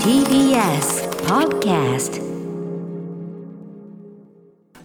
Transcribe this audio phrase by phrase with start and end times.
[0.00, 2.16] TBS Podcast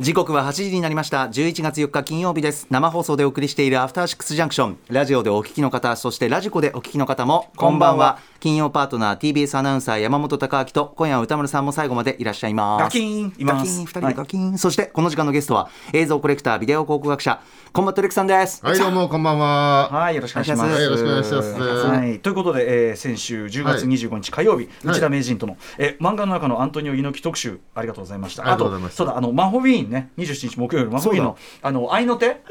[0.02, 1.26] 時刻は8時になりました。
[1.28, 2.66] 11月4日金曜日です。
[2.72, 4.80] 生放送でお送りしているアフターシックスジャンクション。
[4.90, 8.18] ラジオでお聞きの方そしてラジコでお聞きの方もこんばんは。
[8.40, 12.84] 金曜パートナー TBS アナウンサー山本匡晃と今夜は宇多丸さんも最後までいらっしゃいます。
[12.86, 13.78] ガキーンいガます。
[13.78, 17.40] キン2人でガキン、そしてこの時間のゲストは映像コレクタービデオ考古学者
[17.72, 18.66] コンバットレックさんです。
[18.66, 19.88] はい、どうも、こんばんは。
[19.92, 20.62] はい、よろしくお願いします。
[20.74, 21.50] はいよろしくお願いします。
[21.52, 28.42] はい、ということで、えー、先週10月25日火曜日、内田名人との、えー漫画の中のアントニオ猪木特集、ありがとうございました。
[28.42, 28.98] ありがとうございました。
[28.98, 32.42] そうだ、あのマホウィーンね、27日木曜日、マホウィーンの、あの愛の手？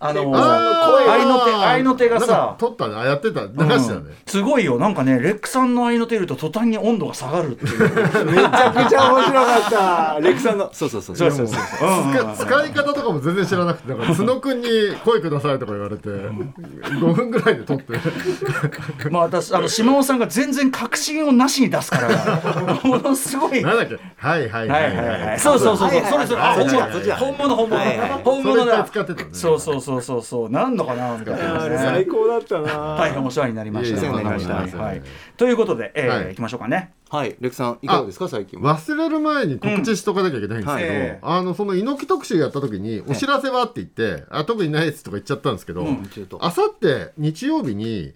[0.00, 2.56] あのあー愛の手、愛の手がさ。
[2.58, 4.00] 撮ったね、あやってた、流したね。
[4.26, 4.78] すごいよ。
[4.78, 7.80] なんかねレックさんの愛の手いると途端に温度が下がるっていう。
[8.30, 10.20] めちゃくちゃ面白かった。
[10.20, 10.68] レックさんの。
[10.74, 11.16] そうそうそう。
[11.16, 11.58] そうそうそう。
[12.36, 14.68] 使使い方とかも全然知らなくて、なんか角くんに
[15.06, 17.84] 声くださいとか言われて、5分ぐらいで撮って。
[19.10, 22.08] まあ私あの島尾さんが全然確信をなしに出すから
[22.84, 23.62] ものすごい。
[23.62, 23.96] なんだっけ？
[24.16, 24.96] はいはいははいい。
[24.96, 25.40] はいはいはい。
[25.40, 26.56] そうそうそうそう、それそれ、あ、はい。
[26.58, 28.18] 本はいはい物、本物、本物。
[28.24, 28.84] 本物だ。
[28.84, 29.28] 使ってたね。
[29.32, 30.22] そうそうそうそう。
[30.22, 32.96] そう、なんのかな、みたいな最高だったな。
[32.96, 34.00] 大変お世話になりました。
[34.00, 34.78] いえいえお世話になりました。
[34.78, 34.92] はい。
[34.92, 35.02] はい。
[35.36, 36.28] ということで、えい。
[36.30, 36.92] 行きましょうかね。
[37.10, 37.36] はい。
[37.40, 38.28] レックさんいかがですか？
[38.28, 38.76] 最近は。
[38.76, 45.86] 忘れる前に告知しとかなきゃいけないんですけど、あのその猪木特集やった時にお知らせはって言って、あ特にないですとか言っちゃったんですけど、
[46.40, 48.14] あさって日曜日に、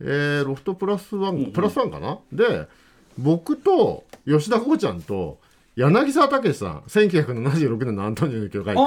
[0.00, 2.18] えーロフトプラスワン、プラスワンかな？
[2.30, 2.68] で
[3.16, 5.38] 僕と吉田剛ちゃんと
[5.76, 8.82] 柳沢武さん1976年のアントニオ猪木が書いた。
[8.82, 8.84] あ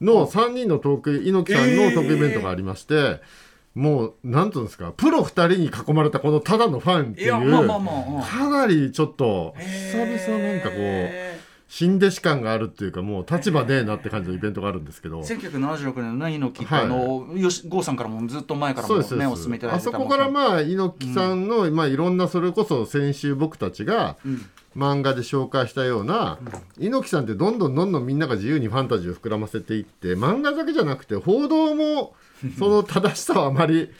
[0.00, 3.20] の3人のトーク猪木さんのトークイベントがありまして、
[3.74, 7.32] もうなんていうんですかプロ2人に囲まれたこのただのファンっていう。
[8.22, 11.27] かなりちょっとうん久々なんかこうへ
[11.68, 15.20] 新弟子感があるっていうかもう立場ねえなって感じのイベントがあるんですけど。
[15.20, 16.84] ー1976年のね猪木って、はい。
[16.84, 19.10] あのよし郷さんからもずっと前からもそうです。
[19.10, 24.46] そうですねお勧めいただいあてたそこからまあ猪木さんの、まあいろんなそれこそ先週僕たちがうん。
[24.76, 26.38] 漫画で紹介したような、
[26.78, 32.14] 猪木さんってどんどんどんどんみんなが自由にファンタジーを膨らませていって漫画だけじゃなくて報道も
[32.58, 33.90] その正しさはあまり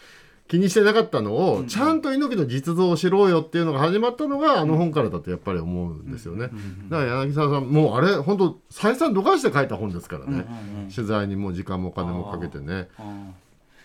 [0.48, 6.48] 気にしてなかったのを、ちゃんと猪木の実像を知ろうよっていうのが始まったのがあの本からだとやっぱり思うんですよね。
[6.88, 10.47] だから柳沢さんもうあれ本当再三度返して書いた本ですからね、
[10.94, 12.88] 取材にもう時間もお金もかけてね。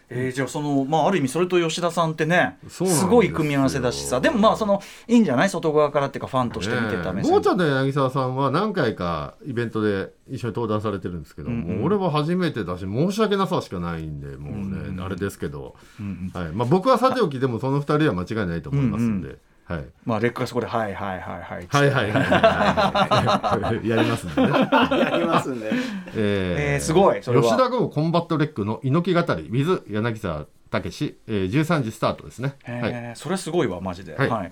[0.10, 4.22] うんえー、じゃあそのまあある意味それと吉田さんってねすごい組み合わせだしさ。
[4.22, 5.50] でもまあそのいいんじゃない？
[5.50, 7.24] 外側からっていうかファンとして見てた目線。
[7.24, 11.78] ねえゴーちゃんと柳沢さんは何回かイベントで一緒に登壇されてるんですけど、うんうん。
[11.78, 16.52] もう俺は初めてだし申し訳なさしかないんでもうね、うんうんああれですけど、うんうんはい。
[16.54, 24.50] まあ、僕はさておきでもその二人は間違いないと思いますんで、うんはい、まあ劣化そこで「はいはいはいはい」はいはいはい やりますんでね。
[24.52, 25.76] やりますんで、えー、
[26.74, 34.52] えー、すごい吉田剛コンバットレックの猪木語り with 柳沢武史、えー、13時スタートですね、えー、はい、それすごいわマジで、はい、はい、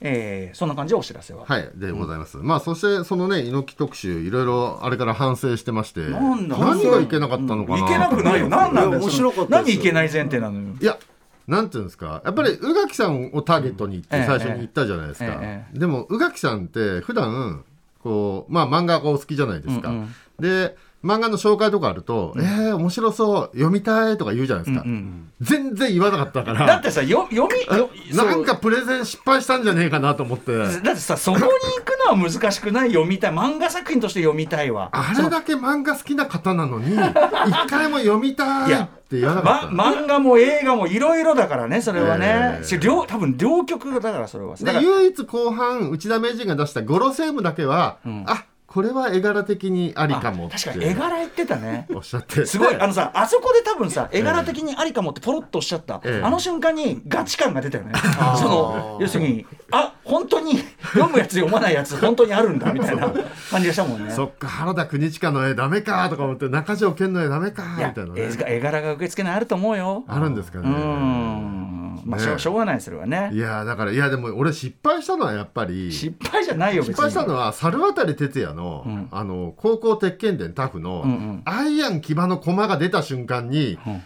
[0.00, 1.44] えー、そんな感じお知らせは？
[1.44, 8.48] はいでございます、うん、まあそしてそのね猪木特集いろいろあれから反省してまして何がいけなかったのかな、うん、いけなくないよ。
[8.48, 9.02] 何なんだよ。
[9.02, 10.74] 面白かった何いけない前提なのよ。
[10.80, 10.98] いや
[11.46, 15.38] なんていうんですか、やっぱり宇垣さんをターゲットに行ってうん最初に言ったじゃないですか。
[15.40, 17.64] ええでも、宇垣さんって普段
[18.02, 19.92] こう、まあ漫画がお好きじゃないですか。
[20.38, 24.82] で、漫画の紹介とかあると、えー、面白そう、読みたいとか言うじゃないですか。
[24.84, 26.66] うんうん全然言わなかったから。
[26.66, 30.56] だってさよ読みよなんかプレゼン失敗したんじゃねえかなと思って。
[30.56, 31.48] だってさそこに行
[31.84, 33.32] くのは難しくない読みたい。
[33.32, 34.88] 漫画作品として読みたいわ。
[34.92, 39.98] あれだけ漫画好きな方なのに、一回も読みたいって言わなかま、った。
[39.98, 44.56] 漫画も映画もいろいろだからねそれはね、ええし両多分両極だからそれは。
[44.56, 48.24] だで唯一後半内田名人が出したゴロセームだけは、うん。
[48.26, 48.46] あ
[48.76, 50.56] これは絵柄的にありかもって。
[50.56, 51.86] あ確かに絵柄言ってたね。
[51.94, 52.44] おっしゃって。
[52.44, 52.74] すごい。
[52.74, 56.22] であのさあそこで多分さ絵柄的にありかもってポロッとおっしゃった、ええ。
[56.22, 57.94] あの瞬間にガチ感が出たよね。
[58.36, 60.58] その要するにあ本当に
[60.92, 63.08] 読むやつ読まないやつ本当にあるんだみたいな
[63.50, 64.12] 感じがしたもんね。
[64.12, 70.04] そっか原田邦親の絵ダメかとか思って中条健の絵ダメかみたいな絵ね絵柄が受け付けないあると思うよ。
[70.06, 73.30] あるんですかうねんまあしょねしょうがないそれはね。
[73.32, 79.08] いやだからいやでも俺失敗したのはやっぱり失敗じゃないよ失敗したのは猿渡哲也の,、うん。
[79.10, 81.42] あの高校鉄拳伝タフの、うんうん。
[81.44, 84.02] アイアン騎馬の駒が出た瞬間に、うん。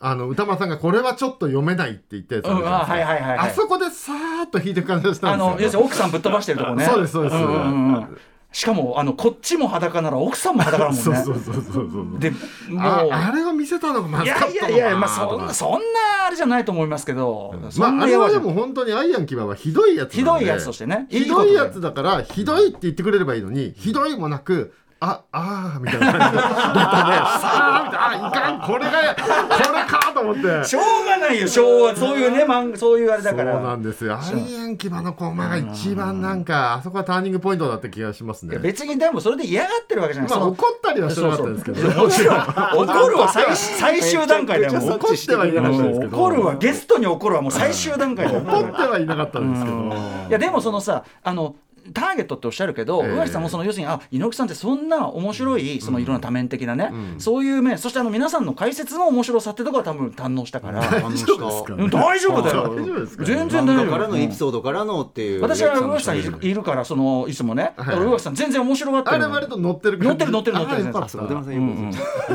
[0.00, 3.48] あの歌間さんがこれはちょっと読めないって言ったやつあはいはいはいはい。
[3.48, 5.54] あそこでさーっと引いてく感じがしたあんですよ。
[5.54, 6.84] の要するに奥さんぶっ飛ばしてるとこね。
[6.84, 7.36] そうですそうです。
[7.36, 8.18] んんうん
[8.54, 11.02] しかもあのこっちも裸なら奥さんも裸だもんね。
[11.02, 12.36] そうそうそうそうそうでも
[12.70, 14.68] うああれを見せたのがまいやいずかったのか。
[14.68, 15.78] なやいやまあそんなそんな
[16.28, 24.72] あれじゃないと思いますけど、そまあ、あれはでも本当にアイアン騎馬はひどいやつひどいやつとしてねひどいやつだからひどいって言ってくれればいいのにひどいもなく
[25.04, 26.12] ああーみたいな。
[26.12, 30.64] 感じだったねさあみたいなあいかんこれがこれかと思って。
[30.64, 33.54] しょうがないよ昭和そういうね漫画そういうあれだから。
[33.54, 34.18] そうなんですよ。
[34.18, 38.58] アイアン騎馬のコマが一番なんかあそこはターニングポイントだった気がしますね。
[38.58, 41.88] 別にでもそれで嫌がってるわけじゃない、まあ怒ったりはしてなかったですけど。
[41.88, 44.90] ねもちろん怒るは最最終段階だよもう。
[44.92, 46.16] 怒ってはいなかったですけど。
[46.16, 48.40] 怒るはゲストに怒るはもう最終段階だよ。
[48.40, 49.76] 怒ってはいなかったんですけど。
[50.28, 51.56] いやでもそのさあの
[51.92, 53.10] ターゲットっておっしゃるけど、ええ。
[53.12, 57.20] 宇垣さんもその要するにあ猪木さんってそんな面白いそのいろんな多面的なね、うん。
[57.20, 62.74] そういう面そしてあの皆さんの解説の面白さってところは多分堪能したから、 大丈夫だよ
[63.20, 63.98] 全然大丈夫か？
[63.98, 66.22] らのエピソードからのっていう私は宇垣さんい
[66.54, 67.86] るからそのいつもね、はい。
[67.86, 71.18] だから宇垣さん全然面白がってるのあれ割と乗ってる乗ってる乗ってる乗ってるあよかった。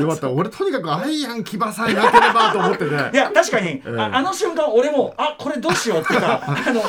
[0.00, 0.14] よか。
[0.14, 3.10] った俺とにかくアイアン騎馬さえなければと思ってね。
[3.12, 6.88] いや確かに、あの瞬間俺もあこれどうしようっていうかあの、こ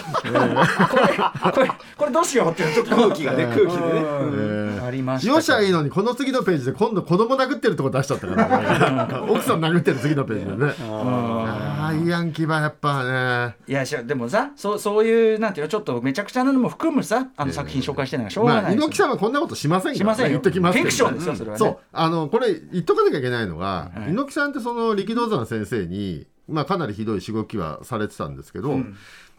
[0.97, 3.45] れこれこれどうしようってい うちょっと空気がね。
[3.45, 5.31] 空気でねありました。
[5.31, 10.74] よっしゃいいのにこの次のページで今度子供殴ってるとこ出しちゃったからね奥さん殴ってる次のページでね。
[10.80, 13.56] アイアン騎馬やっぱね。
[13.68, 20.31] いやでもさそうそういうなんていうのちょっとめちゃくちゃなのも含むさあの作品紹介してるのがしょうがまあない猪木さんはこんなことしませんしませんよ。
[20.31, 21.59] 言っときますフィクションですよそれはね。
[21.59, 21.77] そう。
[21.94, 24.12] あのこれ言っとかなきゃいけないのが、はい。
[24.12, 28.80] 猪木さんってその力道山先生に、まあ、かなりひどいしごきはされてたんですけど、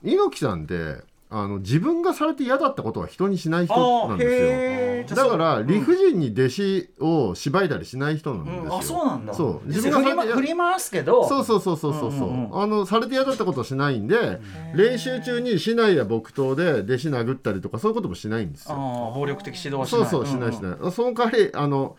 [0.03, 1.03] 猪木さんって
[1.35, 5.17] あの自分がされて嫌だったことは人にしない人なんですよ。
[5.17, 9.33] だから理不尽に弟子を縛いたりしない人なんですよ、あそうなんだ。
[9.33, 9.67] そう。
[9.67, 11.27] 自分振り,、ま、振り回すけど。
[11.27, 12.13] そうそうそうそうそう。
[12.13, 12.63] そう,、うんうん。
[12.63, 14.41] あのされて嫌だったことをしないんで
[14.75, 20.11] 練習中に市内や木刀で弟子殴ったりとかそういうこともしないんですあよー暴力的指導はしない。
[20.11, 21.97] そうそうしないしい、ない、その代わりあの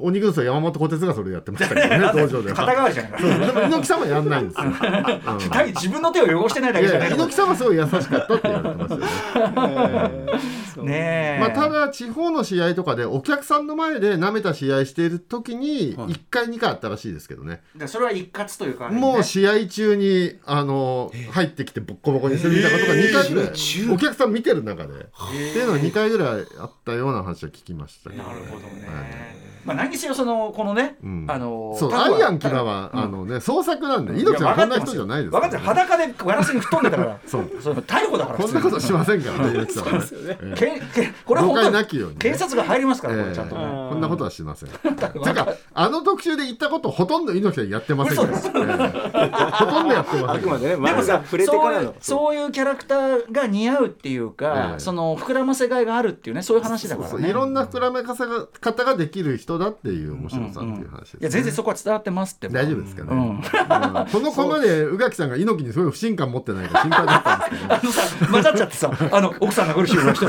[0.00, 2.56] 鬼軍曹山本小鉄がそれやってましたけどね 道場では。
[2.56, 3.18] 肩代わりじゃないか。
[3.20, 3.30] そう。
[3.30, 10.90] でも猪木さんはやんないんですよ、うん対自分の手を汚してないだけいじゃないや猪木さんはすごい優しかったって言われてますよね。
[10.90, 24.90] ねえ、まあ、ただ地方の試合とかでお客さんの前で舐めた試合している時に1回2回あったらしいですけどね、でそれは一括というか、ね、もう試合中にあの入ってきてボッコボコにするみたいなことが2回ぐらいお客さん見てる中で。
[24.90, 28.22] っていうのが2回ぐらいあったような話は聞きましたけど。
[28.22, 31.26] なるほどね、まあ何にせよそのこのね、うん。
[31.28, 35.62] あのそうアイアンキラは、あのね創作なんで猪木さんこんな人じゃないです分かってる。
[35.62, 37.18] 裸でガラスに吹っ飛んでたから。
[37.26, 37.50] そう。
[37.60, 41.14] それ逮捕だからこんなことしませんからね猪木さんはね。
[41.24, 43.28] これは本当に警察が入りますから、こええ。
[43.30, 44.68] れちゃんとね、こんなことはしません。
[44.70, 48.92] てかあの特集で言ったことほとんど猪木さんやってませんから、え
[49.24, 49.30] え。
[49.52, 50.32] ほとんどやってませんから。
[50.34, 51.82] あくまでねでもさ触れてからの。
[51.82, 54.78] そういうそういうキャラクターが似合うっていうか、ええ。
[54.78, 57.10] その膨らませがいがあるっていうねそういう話だからね。
[57.10, 61.18] そうそういろんな膨らめ方が方ができる人だっていう面白さっていう話です、ね。
[61.20, 63.28] いや全然そこは伝わってますって大丈夫ですかね、うん。
[63.28, 63.42] うん。
[63.42, 69.90] このコマで宇垣さんが猪木にすごい不信感持ってないか心配だったんですけど あのさ混ざっちゃってさあの奥さんが来る。
[69.90, 70.26] 週の人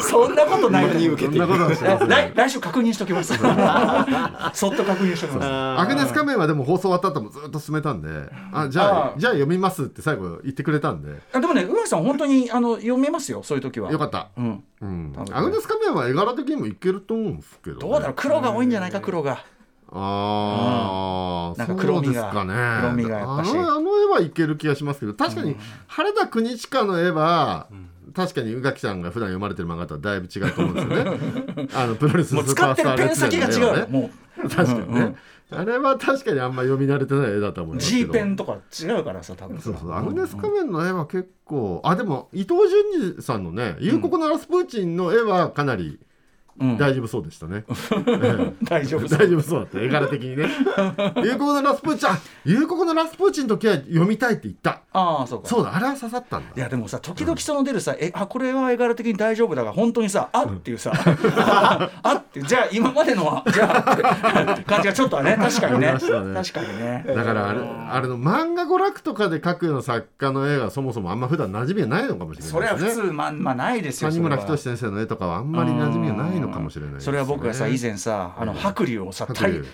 [0.00, 3.32] そんなことないに受けて来来週確認しときます。
[4.54, 5.46] そっと確認しときます。
[5.80, 8.08] アグネス仮面はでも放送終わった後もずっと進めたんで
[8.52, 11.20] あじゃあじゃあ読みますって最後言ってくれたんで。
[11.32, 13.90] あでもね宇垣さん本当にあの読めますよそういう時は。
[13.90, 14.64] よかった、うん。
[14.82, 15.12] うん。
[15.32, 18.14] アグネス仮面は絵柄的にもいけると思うんですけどね、どうだろう。
[18.16, 19.44] 黒が多いんじゃないか黒が。
[19.92, 22.80] ああ、なんか黒みがそうですかね。
[22.80, 23.18] 黒みが。
[23.18, 23.50] やっぱし。
[23.50, 25.56] あのあの絵はいける気がしますけど、確かに
[25.86, 27.68] 原田邦親の絵は、
[28.14, 31.68] 確かに宇垣さんが普段読まれてる漫画とはだいぶ違うと思うんですよね。
[31.74, 33.86] あのプロレスもう使ってるペン先が違うよね。
[33.90, 34.10] も
[34.42, 35.16] 確かにね、
[35.50, 38.12] あれは確かにあんま読み慣れてない絵だと思ういますけ G ど。
[38.12, 42.54] ペンとか違うからさ多分そうそうアグネス仮面の絵は結構あでも伊藤
[43.00, 46.05] 潤二さんのね「夕刻のラスプーチン」の絵はかなりうん
[46.78, 48.52] 大丈夫そうでしたね、 ええ。
[48.62, 49.80] 大丈夫大丈夫そうだった。
[49.80, 50.48] 絵柄的にね。
[51.22, 52.08] 夕刻のラスプーチン。
[52.08, 54.80] あ夕刻のラスプーチンの時は読みたいって言った。
[54.92, 55.48] ああそうか。
[55.48, 55.74] そうだ。
[55.74, 56.46] あれは刺さったんだ。
[56.56, 65.94] いやでもさ時々その出るさ、えあこれは絵柄的に大丈夫だが本当にさあっていうさ、あってじゃあ今までのはじゃあって感じがちょっとはね 確かにね。
[65.98, 67.04] 確かにね。
[67.06, 67.60] だからあれ
[67.90, 73.02] あれの漫画娯楽とかで描くような作家の絵がそもそもあんま普段馴染みがないのかもしれそれはいなですね。
[73.02, 74.56] 普通まあまあないですよ谷村それは。
[74.56, 79.26] 仁先生の絵とかはあんまり馴染みがないのかもしれないねそれは僕がさ以前さあの白龍をさ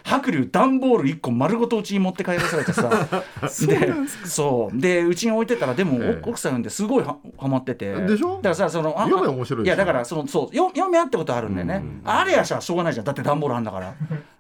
[0.05, 0.49] 白龍。
[0.51, 2.91] 段ボール1個丸ごとうちに持って帰らされてさ。
[3.67, 3.93] で
[4.25, 4.81] そう。
[4.81, 6.23] でうちに置いてたらでも、ええ。
[6.29, 7.95] 奥さんですごいははまってて。
[7.95, 8.37] でしょ？
[8.37, 13.07] だからさそのあ読め面白いいやだからそのそうよ読めあってことあるんだよね、うんあれやしゃしょうがないじゃん。
[13.07, 13.95] だって段ボールあんだから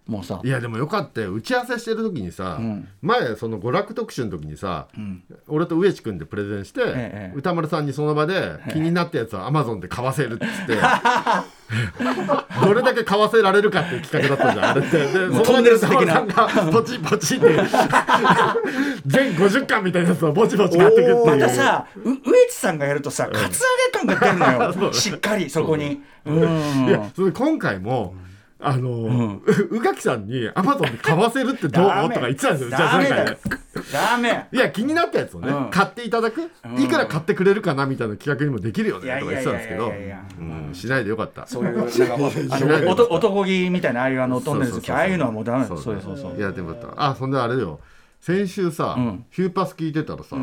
[0.06, 0.40] もうさ。
[0.42, 1.32] いやでもよかったよ。
[1.32, 2.88] 打ち合わせしてる時にさ、うん。
[3.02, 5.23] 前その娯楽特集の時にさ、ん。
[5.47, 10.76] 俺と植地君でプレゼンして、ええ歌丸さんにその場で気になったやつはアマゾンで買わせるっつって。
[12.62, 14.99] どれだけ買わせられるかっていう企画だったじゃんあれって。
[14.99, 17.47] でその中でトンネルズ的な歌丸さんがポチポチって。
[19.06, 21.26] 全50巻みたいなやつをポチポチ買っていくっていう。
[21.26, 22.16] またさう上
[22.50, 24.92] 地さんがやるとさカツアゲ感が出るのよ。
[24.92, 26.02] しっかりそこに。
[26.26, 26.87] うん。
[26.88, 28.14] いやそれで今回も
[28.62, 32.69] あの、う宇垣さんにアマゾンで買わせるってどう とか言ってたんですよ。
[32.71, 33.09] じゃあダメ。
[33.09, 35.71] だよいや気になったやつをね、うん。
[35.71, 36.42] 買っていただく、
[36.78, 39.92] いくら買ってくれるかなみたいな企画にもできるよねとか言ってたんですけど。
[40.73, 41.47] しないでよかった。
[41.47, 47.81] そういうなんか 男気みたいなああいうあのトンネルズああいうのはもうダメだそうそうそういやでもあそんであれだよ。
[48.21, 49.25] 先週さ、うん。
[49.31, 50.37] ヒューパス聞いてたらさ、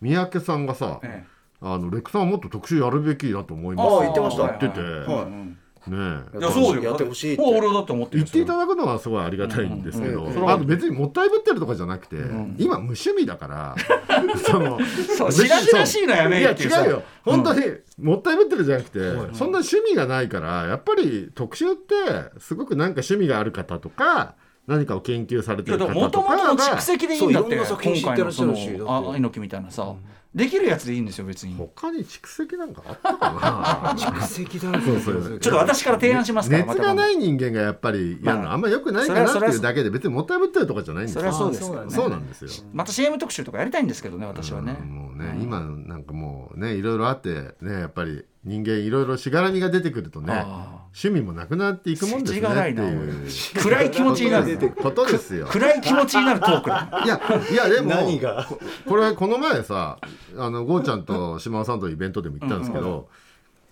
[0.00, 1.36] 三宅さんがさ、ええ。
[1.60, 4.42] あのレックさんはもっと特集やるべきだと思いますああ言ってました。
[4.44, 6.38] 言ってて、はいねえ。
[6.38, 6.82] いやそうよ。
[6.82, 7.42] やってほしいって。
[7.42, 10.34] もう俺だって思ってる言っていただくのはすごいありがたいんですけど、うん。
[10.34, 10.50] うん。
[10.50, 12.16] あの別にもったいぶってるとかじゃなくて、
[12.58, 13.76] 今無趣味だから
[14.38, 14.78] その
[15.16, 16.84] そう別にしらしらしいのやめいやよっていうさ。
[16.84, 17.02] 違うよ。
[17.24, 17.60] 本当に
[18.00, 18.98] もったいぶってるじゃなくて、
[19.32, 21.94] そんな趣味がないからやっぱり特集って
[22.38, 24.34] すごくなんか趣味がある方とか
[24.66, 28.68] 何かを研究されてる方とかともとの蓄が積でいいんだってそういろんな作品知ってらっしゃるし。
[28.68, 29.94] 今回のそだってのあ猪木みたいなさ
[30.36, 31.54] できるやつでいいんですよ別に。
[31.54, 33.98] 他に蓄積なんかあったかな？
[33.98, 41.70] 蓄積だらけそうそうちょっと私から提案しますから熱がない人間がやっぱりやるのあんま良くないかなっていうだけで別にもったいぶってるとかじゃないんですそれよはそうです。
[41.70, 42.50] ねそうなんですよ。
[42.74, 44.76] また CM 特集とかやりたいんですけどね私はね。
[44.78, 53.62] うんもうね、今なんかもうねいろいろあってねやっぱり人間いろいろしがらみが出てくるとねあ趣味もなくなっていくもんですねっていう。
[53.62, 55.46] 暗い気持ちになることですよ。
[55.46, 57.02] 暗い気持ちになるトークだ。
[57.04, 58.44] いやいやでも何が？
[58.46, 59.98] ここれこの前さ
[60.38, 63.08] あのゴーちゃんと島尾さんとイベントでも行ったんですけど、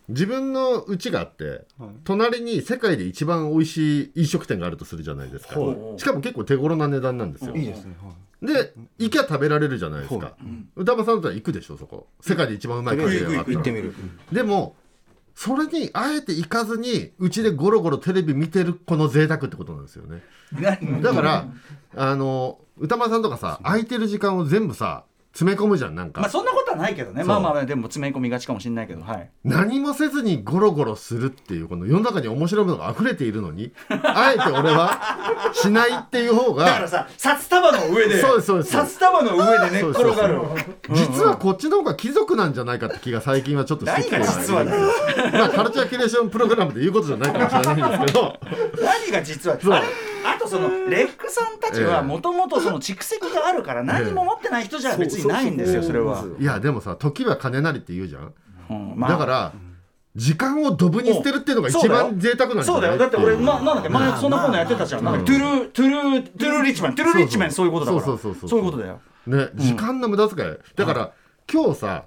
[0.08, 1.64] 自分の家があって、
[2.04, 5.98] 隣に世界で一番美味しい飲食店があるとするじゃないですか、はい。
[5.98, 7.96] しかも結構手頃な値段なんですよ、いいですね。
[8.42, 10.36] で行きゃ食べられるじゃないですか、
[10.76, 11.14] 歌間さん。
[11.14, 12.08] だったら行くでしょそこ。
[12.20, 13.94] 世界で一番うまいカレーがあったら行ってみる。
[14.30, 14.76] でも
[15.34, 20.22] それにあえて行かずにうちでゴロゴロテレビ見てるこの贅沢ってことなんですよね。
[21.02, 21.48] だから
[21.96, 25.04] あの歌間さんとかさ空いてる時間を全部さ
[25.34, 27.24] 詰め込むじゃんなんか、まあそんなことはないけどね。
[27.24, 29.28] まあまあまあでも詰め込みがちかもしれないけどはい。
[29.42, 40.40] 何もせずにゴロゴロするっていうこの世の中に面白いものが溢れているのにあえて俺はしないっていう方だからがさ札束の上でそうですそう札束の上で寝っ転がる。
[40.90, 44.18] 実はこっちの方が貴族なんじゃないかって気が最近はちょっとしてきて。
[44.18, 48.38] 何が実はまあカルチャーキュレーションプログラムで言うことじゃないかもしれないんですけど。
[48.80, 49.82] 何が実はそう
[50.24, 58.34] ああとそのレックさんたちはもともとその蓄積があるから何も持ってない人じゃ別にないんですよそれは、いやでもさ時は金なりって言うじゃん。
[58.70, 59.10] うんまあ。
[59.10, 59.52] だから
[60.16, 62.78] 時間をドブに捨てるっていうのが一番贅沢なんじゃない？
[62.78, 62.98] そうだよ。
[62.98, 63.88] だって俺、ま、なんだっけ？
[63.88, 66.94] 前そんなコーナーやってたじゃん、なんかトゥルートゥルートゥルーリッチマン。
[66.94, 68.04] トゥルーリッチマンそういうことだから。
[68.04, 68.60] そうそうそうそうそう。
[68.60, 69.00] いうことだよ。
[69.26, 70.56] ね時間の無駄遣い。
[70.76, 71.12] だから
[71.52, 72.04] 今日さ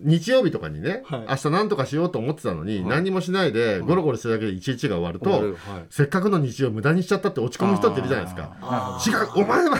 [0.00, 1.26] 日曜日とかにね、はい。
[1.30, 5.54] 明日何とかしようと思ってたのに、何もしないでゴロゴロしてるだけで一日が終わると、はい。
[5.90, 8.56] せっかくの日曜無駄にしちゃったって落ち込む人っているじゃないですか。
[8.60, 9.78] あ違うお前は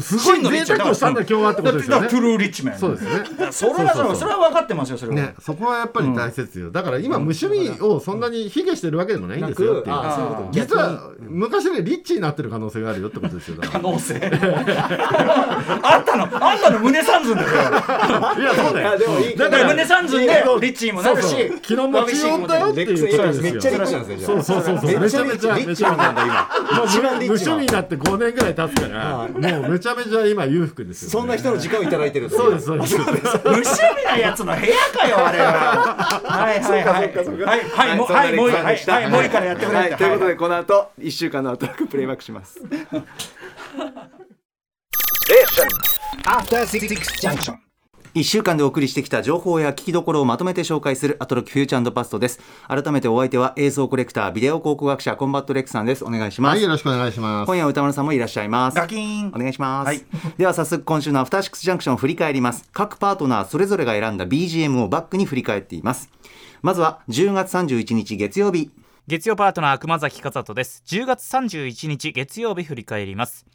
[0.00, 2.08] すごい贅沢をしたんだ今日はってことですよね。
[2.08, 3.52] トゥルーリッチマンそうですね。
[3.52, 9.96] それはそれはそれは分かってますよそれは、ね、そこはやっぱり大切よ、だから今無趣味をそんなに卑下してるわけでもないんですよっていう。
[10.52, 16.24] 実は昔よりリッチになってる可能性があるよってことですよ可能性あんたの。
[16.24, 17.48] あんたの胸三寸だよ。
[17.52, 18.98] ら いやそうだよ。
[18.98, 21.60] でもいい胸三寸でリッチにもなるしそうそう。
[21.60, 23.42] 気の持ちようだよっていうことですよ。
[23.42, 24.42] めっちゃリッチなんですよそう。
[24.42, 25.00] そうそうそう。
[25.00, 29.30] めっちゃめちゃリッチなんだ今もう一番リ無趣味になって5年ぐらい経つからはい。
[29.30, 32.54] もうめちゃめちゃ今裕福ですよ、ね、そんな人の時間をいただいてるんそう。
[32.54, 35.52] ですそうです無趣味なやつの部屋かよあれは。
[36.24, 37.12] はいはいはい。
[37.14, 42.60] そうかそうかはいはいもうはいもうはいはい森からやってくれはいということでこの後一週間のアトラックプレイバックします。
[46.26, 47.71] After Six Junction.
[48.14, 52.40] 1週間でお送りしてきた情報や聞きどころをまとめて紹介するアトロックフューチャーパストです。
[52.68, 56.04] 改めてお相手は映像コレクタービデオ考古学者コンバットレックさんです。
[56.04, 57.46] お願いします、はいよろしくお願いします。
[57.46, 58.76] 今夜は宇多丸さんもいらっしゃいます。
[58.76, 59.32] ガキーン。
[59.34, 60.04] お願いします、はい。
[60.36, 62.68] では早速今週のアフターシックスジャンクションを振り返ります。
[62.74, 66.10] 各パートナーそれぞれが選んだ BGM をバックに振り返っています。
[66.60, 68.70] まずは10月31日月曜日。
[69.08, 70.82] 月曜パートナー熊崎風斗です。
[70.86, 73.46] 10月31日月曜日振り返ります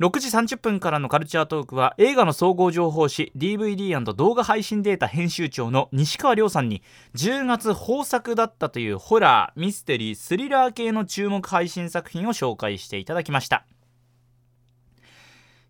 [0.00, 6.84] 6時30分からのカルチャートークは映画の総合情報誌 DVD& 動画配信データ編集長の西川亮さんに
[7.16, 13.66] 10月豊作だったというホラーミステリースリラー系の注目配信作品を紹介していただきました。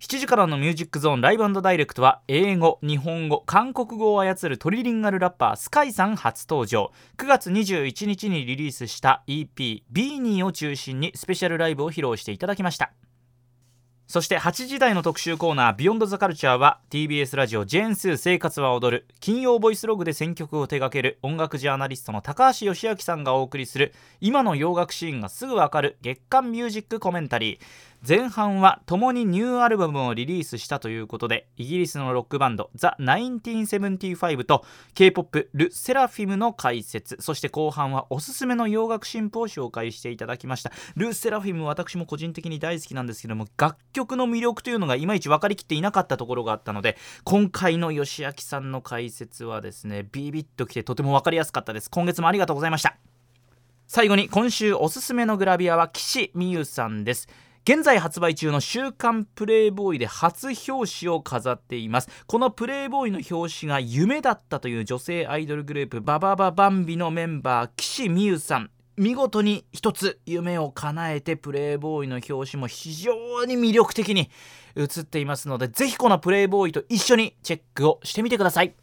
[0.00, 6.92] 7時からのミュージックゾーンライブダイレクトは英語、日本語、韓国語を操るトリリンガルラッパースカイさん初登場。
[7.16, 12.92] 9月21日にリリースした EP「ビーニーを中心にスペシャルライブを披露していただきました。
[14.08, 27.58] そして8時台の特集コーナー「ビヨンドザカルチャーは TBS ラジオ「ジェーン・スー生活は踊る」金曜ボイスログで選曲を手掛ける音楽ジャーナリストの高橋芳朗さんがお送りする今の洋楽シーンがすぐわかる月刊ミュージックコメンタリー。
[28.06, 34.64] 前半は共にニューアルバムをリリースしたということでイギリスのロックバンドザ・1975と
[34.94, 40.70] K-POP ル・セラフィムの解説そして後半はおすすめの洋楽新譜を紹介していただきました。
[40.94, 51.90] ル・セラフィム私も個人的に大好きなんですけども楽曲の魅力というのがいまいち分かりきっていなかったところがあったので今回の吉明さんの解説はですねビビッときてとても分かりやすかったです。
[51.90, 52.96] 今月もありがとうございました。
[53.88, 57.26] 最後に今週おすすめのグラビアは岸美優さんです。
[57.68, 62.08] 現在発売中の週刊プレイボーイで初表紙を飾っています。
[62.26, 68.70] このプレイボーイの表紙が夢だったという女性アイドルグループババババンビのメンバー岸美優さん。
[68.96, 74.30] 見事に一つ夢を叶えてプレイボーイの表紙も非常に魅力的に
[74.74, 78.74] 映っていますのでぜひこのプレイボーイと一緒にチェックをしてみてください。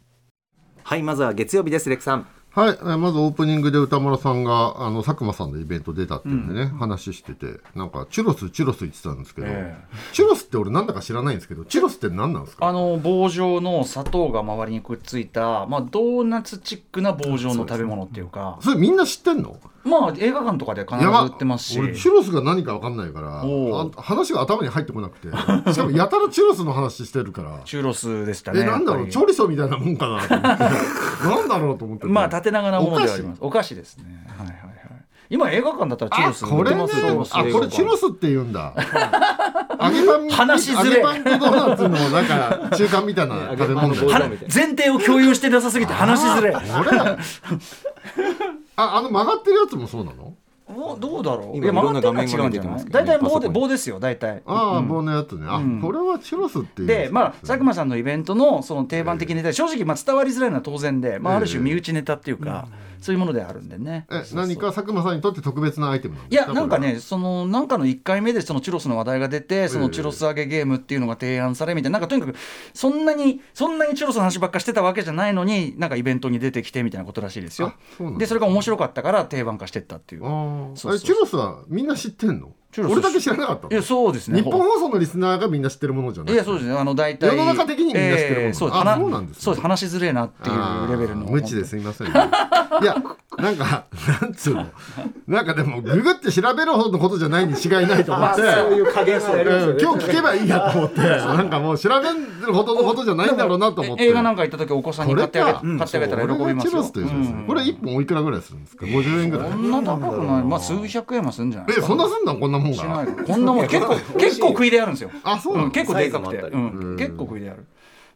[0.84, 2.35] はいまずは月曜日ですレクさん。
[2.56, 9.76] はい、えーまずオープニングで歌丸さんがあの佐久間さんのイベント出たっていうんでね、話しててなんかチュロスチュロス言ってたんですけど、え。
[10.14, 12.66] チュロスって俺なんだか知らないんですけどチュロスって何なんですか？
[12.66, 18.58] あの棒状の砂糖が周りにくっついた、まあ、ドーナツチックな棒状の食べ物っていうか。
[18.62, 19.58] それみんな知ってんの？
[19.86, 21.78] まあ映画館とかで必ず売ってますし。
[21.78, 23.44] 俺チュロスが何か分かんないから
[24.02, 25.28] 話が頭に入ってこなくて。
[25.72, 27.60] しかもやたらチュロスの話してるから。
[27.64, 30.64] チュロスでしたねえなんだろうチョリソみたいなもんかなと思って。
[31.24, 32.12] なんだろうと思ってて。
[32.12, 33.38] まあ縦長なものではあります。
[33.40, 34.04] お菓子ですね。
[34.36, 34.76] はいはいはい。
[35.28, 36.82] 今映画館だったらチュロスあこれね。
[36.82, 38.72] 売ってますあこれチュロスって言うんだ。
[39.80, 40.90] 揚げパン話しづれ。
[40.90, 47.16] 揚げパンとドーナツのなんか中間みたいな 食べ物前提を共有してなさすぎて話しづれこれ
[48.76, 50.36] ああの曲がってるやつもそうなの？
[50.68, 51.56] もうどうだろう？
[51.56, 52.84] 今いや曲がってるのはいろんな画面が違うんじゃない？
[52.86, 54.42] 大体棒で棒ですよ大体。
[54.46, 55.46] ああ、棒のやつね。
[55.48, 55.80] あ、うん。
[55.80, 62.68] これはチュロスっていうでまあ佐久間さんのイベントのその定番的ネタ、正直まあ伝わりづらいのは当然で、まあ、ある種身内ネタっていうか、
[63.00, 64.06] そういうものであるんでね。
[64.10, 72.36] え何か佐久間さんにとって特別なアイテムいやなんかねそのなんかの1回目でそのチュロスの話題が出てそのチュロス揚げゲームっていうのが提案されみたいななんかとにかく
[72.74, 77.68] そんなにそんなにチュロスの話ばっかしてたわけじゃないのになんかイベントに出てきてみたいなことらしいですよ。
[77.68, 77.76] あ。
[77.96, 78.18] そうなんだ。
[78.20, 80.24] でそれが面白かったから定番化してったっていう。
[80.88, 82.52] あれチュロスはみんな知ってんの？
[82.82, 83.70] 俺だけ知らなかったの？
[83.70, 84.42] いやそうですね。
[84.42, 86.34] 日本放送のリスナーがみんな知ってるものじゃない。
[86.34, 86.76] いやそうですね。
[86.76, 88.50] あの大体世の中的にみんな知ってるもの。
[88.50, 89.42] あそう話そうなんですね。
[89.42, 89.62] そうです。
[89.62, 91.26] 話しづれえなっていうレベルの。
[91.26, 92.12] あー無知ですいません、ね、
[92.82, 93.02] いや
[93.38, 93.86] なんか
[94.22, 94.66] なんつうの？
[95.26, 101.00] なんかでもググって調べるほどのことじゃないに違いないと思って、う加減されうん今日聞けばいいやと思って。
[101.00, 104.04] なんかもう調べるほどのことじゃないんだろうなと思って。
[104.04, 105.78] え映画なんか行った時お子さんに買ってあげこれか。
[105.78, 106.82] 買ってあげたら喜びますよ。
[106.82, 107.44] そうん。
[107.46, 109.50] これ一本おいくらぐらいするんですか？50円ぐらい。
[109.50, 110.42] こんな高くない。
[110.44, 111.86] まあ数百円はするんじゃないですか。
[111.86, 112.36] えそんなすんの？
[112.36, 115.10] こんなもんしないがこんなもん結構結構食いであるんですよ。
[115.24, 115.66] あそうなの？
[115.66, 116.36] うん結構でかくて、
[116.96, 117.66] 結構食いである。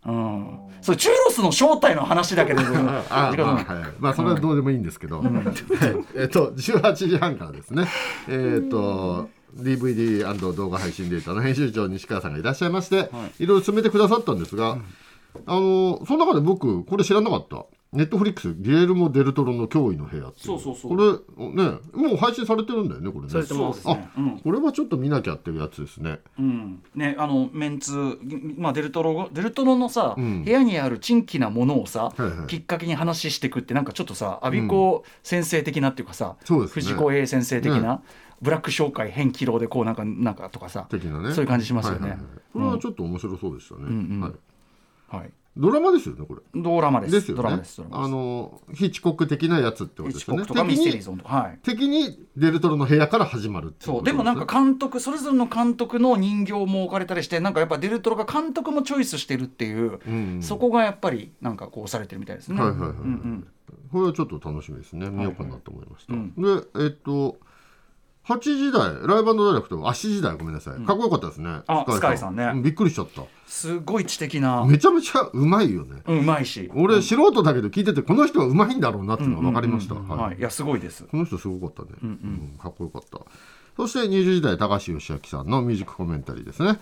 [0.06, 5.28] うん、そうチュロスの正体の話だけで、 あまあはい、まあそれはどうでもいいんですけど、はい。
[6.16, 7.86] えっと18時半からですね。
[8.28, 13.10] えっと DVD& 動画配信データの編集長西川さんがいらっしゃいまして、
[13.40, 14.78] い、ろいろ進めてくださったんですが、
[15.44, 20.46] あのその中で僕これ知らなかったネットフリックスギエルモ・デルトロの驚異の部屋っていう。
[20.46, 20.96] そうそうそう。
[20.96, 23.30] これねもう配信されてるんだよねこれね。
[23.30, 24.38] されてますあ、うん。
[24.38, 26.20] これはちょっと見なきゃっていうやつですね。
[26.38, 27.92] うん、ねあのメンツ、
[28.56, 30.44] まあ、デルトロデルトロのさ、うん。
[30.44, 32.46] 部屋にある珍奇なものをさ、はいはい。
[32.46, 36.82] きっかけに話していくってなんかちょっとさ阿鼻子先生的なっていうかさ、そうですね。
[36.82, 37.98] 藤子 A 先生的な、ね。
[38.40, 41.34] ブラック商会変気楼でこうなんかなんかとかさ的なね。
[41.34, 42.00] そういう感じしますよね。
[42.02, 42.28] はいはいはい。
[42.52, 44.20] これはちょっと面白そうでしたね、んうん。
[44.20, 46.40] はい、はいドラマですよねこれ。
[46.54, 47.12] ドラマです。
[47.12, 47.62] ですよね。
[47.90, 50.42] あのヒッチコック的なやつってことですよね。
[50.42, 51.34] ックとかミステリー敵にゾーンとか。
[51.34, 51.58] はい。
[51.62, 54.04] 敵にデルトロの部屋から始まるっていそう。
[54.04, 60.42] でもなんか監督それぞれの監督の人形も置かれたりしてなんかやっぱデルトロが監督もチョイスしてるっていう、うん。
[60.42, 62.60] そこがやっぱりなんかこうされてるみたいですね。
[62.60, 63.46] はいはいはいはいうんうん
[63.92, 67.38] これはちょっと楽しみですね見ようかなと思いました、うんでえっと
[68.30, 71.62] 8時台ライブダイレクトあ7時台ごめんなさい、かっこよかったですね。
[71.66, 72.52] あスカイさんね。
[72.54, 73.22] うびっくりしちゃった。
[73.46, 76.02] すごい知的な、めちゃめちゃうまいよね。
[76.06, 76.70] うまいし。
[76.74, 80.18] 俺、素人だけど聞いててこの人はうまいんだろうなっていうのが分かりました、はい。
[80.18, 81.04] はい、いやすごいです。
[81.04, 82.12] この人すごかったね、うんう
[82.56, 82.58] ん。
[82.58, 83.18] かっこよかった。
[83.76, 86.78] そして20時代高橋義明さんのミュージックコメンタリーですね。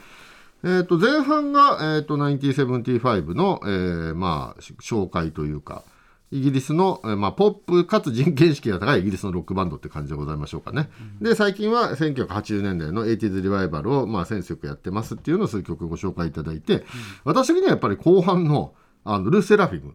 [0.65, 5.85] えー、と前半が、えー、と1975の、えーまあ、し紹介というか
[6.31, 16.85] イギリスの、えーまあ、ポップかつ人権意識が高いイギリスのロックバンドって感じでございましょうかね、で最近は1980年代の 80s リバイバルを、まあ、先週やってますっていうのを数曲ご紹介いただいて、
[17.25, 19.95] 私的にはやっぱり後半のあのル・セラフィム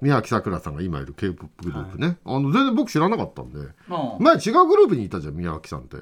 [0.00, 3.58] 宮脇さくらさんが今いる k p o p グループね、あの全然僕知らなかったんで。
[3.88, 5.98] まあ、前違うグループにいたじゃん宮脇さんって。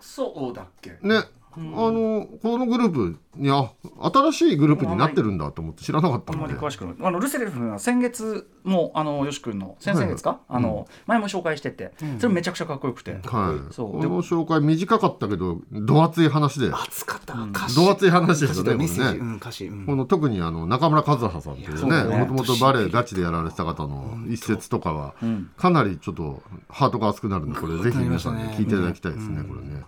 [0.00, 0.98] そうだっけ。
[1.02, 1.24] ね
[1.56, 3.72] あのこのグループにあ
[4.12, 6.94] 新しいグループになってるんだと思って知らなかったあんまのでり詳しくない。
[7.00, 13.92] あのルセレフは先月もあのよし君の先々月か、あの前も紹介してて、それめちゃくちゃかっこよくて、はい、そう。
[13.92, 16.70] この紹介短かったけどど厚い話で。
[16.70, 17.34] 熱かった。
[17.34, 19.18] 歌詞ど厚い話ですよねこれね。
[19.18, 19.86] うん、歌詞、うん。
[19.86, 25.14] この特にあの中村和葉さんというねもともとバレエガチでやられてた方の一節とかは
[25.56, 29.82] かなりちょっとハートが熱くなるんでこれぜひ皆さんに聞いていただきたいですねこれね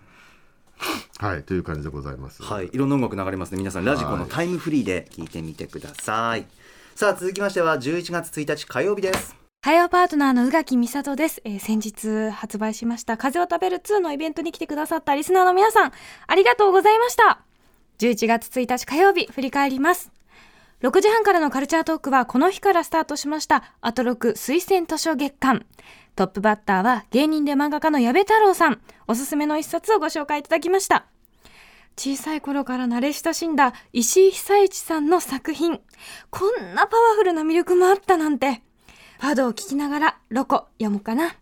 [1.18, 2.42] はいという感じでございます。
[2.42, 3.58] はい、いろんな音楽流れますね。
[3.58, 6.46] 皆さんラジコのタイムフリーで聞いてみてください。
[6.94, 9.36] さあ続きましては11月1日火曜日です。
[9.60, 15.92] 火曜パートナーの宇垣美里です、えー先日発売しました風を食べる2のイベントに来てくださったリスナーの皆さん
[16.28, 17.40] ありがとうございました。
[17.98, 20.12] 11月1日火曜日振り返ります。
[20.82, 25.66] 6時半からのカルチャートークはこの日からスタートしましたアトロク推薦図書月間
[26.18, 28.80] トップバッターは芸人で漫画家の矢部太郎さん。
[29.06, 31.06] おすすめの一冊をご紹介いただきました。
[31.96, 35.80] 小さい頃から慣れ親しんだ石井久一さんの作品。
[36.30, 38.62] こんなパワフルな魅力もあったなんて。
[39.20, 41.36] ファドを聞きながらロコ読もうかな。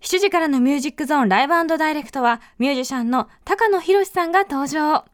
[0.00, 5.04] 7時からのミュージックゾーンライブダイレクトはミュージシャンの高野博さんが登場。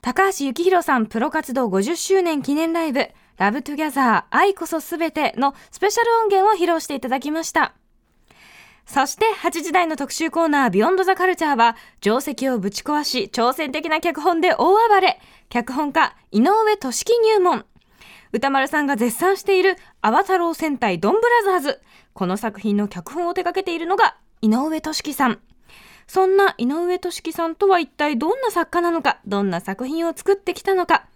[0.00, 3.08] 高橋幸宏さんプロ活動50周年記念ライブ。
[3.38, 7.74] ラブトゥギャザー愛こそすべてのスペシャル音源を披露していただきました。
[8.84, 15.20] そして8時台の特集コーナービヨンドザカルチャーは定石をぶち壊し挑戦的な脚本で大暴れ。
[15.48, 17.64] 脚本家井上敏樹入門。
[18.32, 21.80] 宇多丸さんが絶賛している「アバタロー戦隊ドンブラザーズ」
[22.14, 25.40] この作品の脚本を手掛けているのが井上敏樹さん。
[26.06, 31.06] そんな井上俊樹さんとは一体どんな作家なのかどんな作品を作ってきたのか。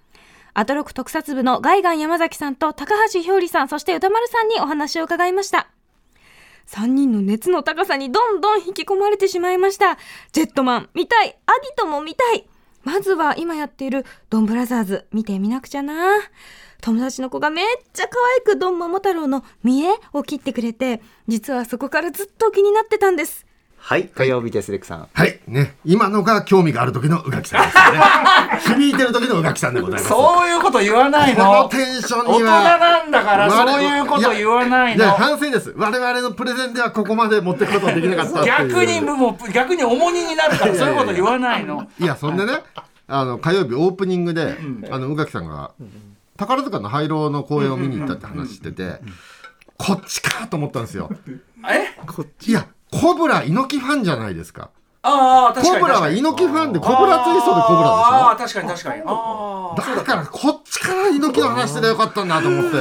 [0.58, 5.68] アトロク特撮部のガイガン山崎さんと高橋ひょうりさんそして歌丸さんにお話を伺いました。
[6.68, 9.98] 3人の熱の高さにどんどん引き込まれてしまいました。
[10.32, 11.36] ジェットマン見たいアギ
[11.76, 12.46] トも見たい。
[12.84, 15.94] まずは今やっているドンブラザーズ見てみなくちゃな。
[16.80, 23.45] 友達の子がめっちゃ可愛くドン桃太郎の見栄を切ってくれて実はそこからずっと気になってたんです。
[23.88, 24.08] はい。
[24.08, 25.08] 火曜日ですレクさん。
[25.12, 25.38] はい。
[25.46, 25.76] ね。
[25.84, 28.00] 今のが興味がある時の宇垣さんですよね。
[28.82, 30.08] 響いてる時の宇垣さんでございます。
[30.08, 35.72] そういうこと言わないこののテンション大人にはなんだからそういうこと言わないいやの反省です。
[35.76, 41.86] 我々のプレゼンではここまで持っていくことはできなかった逆にもう逆に重荷になるからそういうこと言わないの。
[42.00, 42.58] いやそんでね
[43.06, 44.56] あの火曜日オープニングで、
[44.90, 45.70] あの宇垣さんが
[46.36, 48.98] 宝塚の廃炉の公演を見に行ったって話してて、
[49.78, 51.08] こっちかと思ったんですよ。
[51.70, 51.86] え？
[52.48, 54.70] いやコブラ猪木ファンじゃないですか。
[55.08, 59.02] ああ確かにコブラは猪木ファンでコブラツイストでコブラああでし確かに確かに。
[59.02, 62.76] ああょだからこっちから猪木の話すればよかったんだと思って。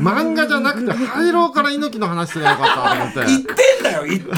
[0.00, 3.24] 漫画じゃなくて廃炉から猪木の話すればよかったと思って。
[3.26, 4.36] 言ってんだよ言ってん。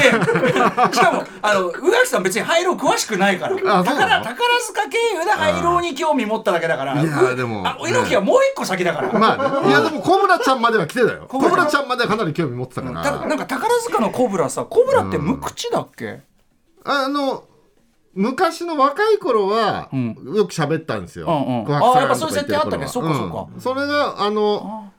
[0.92, 3.54] しかもあの宇垣さん別に廃炉詳しくないから。
[3.54, 4.24] あそうなの？
[4.24, 7.02] 宝宝塚経由で廃炉に興味持っただけだから。
[7.02, 11.26] いやでもあ猪木はもう一個先だから、まあね、いやでもコブラちゃんまでは来てたよ。
[11.28, 16.22] ココブラちゃんまではかなり興味持ってたから、たなんか宝塚のコブラさコブラって無口だっけ、
[16.84, 17.44] あの
[18.14, 20.14] 昔の若い頃は、ん。
[20.34, 21.26] よく喋ったんですよ。
[21.26, 21.64] うんうん。
[21.64, 23.48] 琥珀さんあやっぱそういう設定あったっけそっかそっか。
[23.54, 23.60] うん。
[23.60, 24.90] それがあの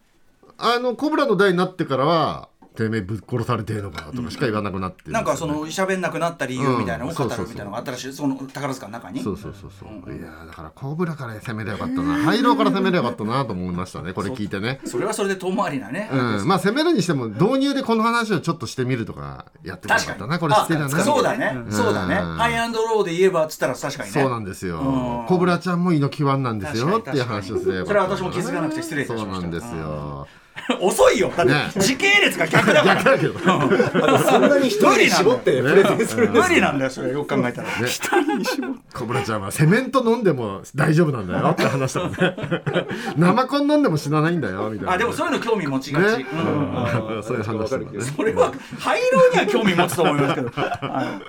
[0.57, 5.13] あのコブラの代になってからはてめえぶっ殺されてえのかとかしか言わなくなってるんですよね。
[5.13, 8.13] なんかその喋んなくなった理由みたいなのを語るみたいなのがあったらしい。
[8.13, 9.21] その宝塚の中に。
[9.21, 9.71] そうそうそう。
[9.79, 12.15] そう、いやーだからコブラから攻めればよかったな。
[12.23, 14.79] 廃炉から攻めればよかったなと思いましたねこれ聞いてね。
[14.85, 20.85] それはそれで遠回りなね、うん、まあ攻めるにしても導入でこの話をちょっとしてみるとかやってもよかったなこれ好きだな。
[20.85, 22.15] あそうだね、そうだね。
[22.15, 24.21] うんハイアンドローで言えばっつったら確かにね。
[24.21, 24.79] そうなんですよ。
[24.79, 25.25] うん。
[25.27, 27.85] コブラちゃんも猪木ワンなんですよっていう話をすれば。
[27.85, 29.33] それは私も気づかなくて失礼いたしました。
[29.33, 30.27] そうなんですよ。
[30.79, 31.31] 遅いよ。
[31.35, 31.71] だってね。
[31.77, 32.95] 時系列が逆だから。
[32.95, 33.39] 逆だけど。
[34.19, 37.11] そんなに一人に絞ってプレゼンするんです無理なんだよそれ。
[37.11, 37.67] よく考えたら、
[38.93, 41.49] コブラちゃんはセメント飲んでも大丈夫なんだよ。
[41.49, 42.17] って話したもんね。
[43.17, 44.69] 生コン飲んでも死なないんだよ。
[44.69, 44.93] みたいな。
[44.93, 46.25] あでもそういうの興味持ちがち、ね。
[46.31, 47.15] うん。
[47.15, 47.23] うん。
[47.23, 48.01] そういう話ね。
[48.01, 50.49] それは廃炉には興味持つと思いますけど。
[50.49, 51.19] は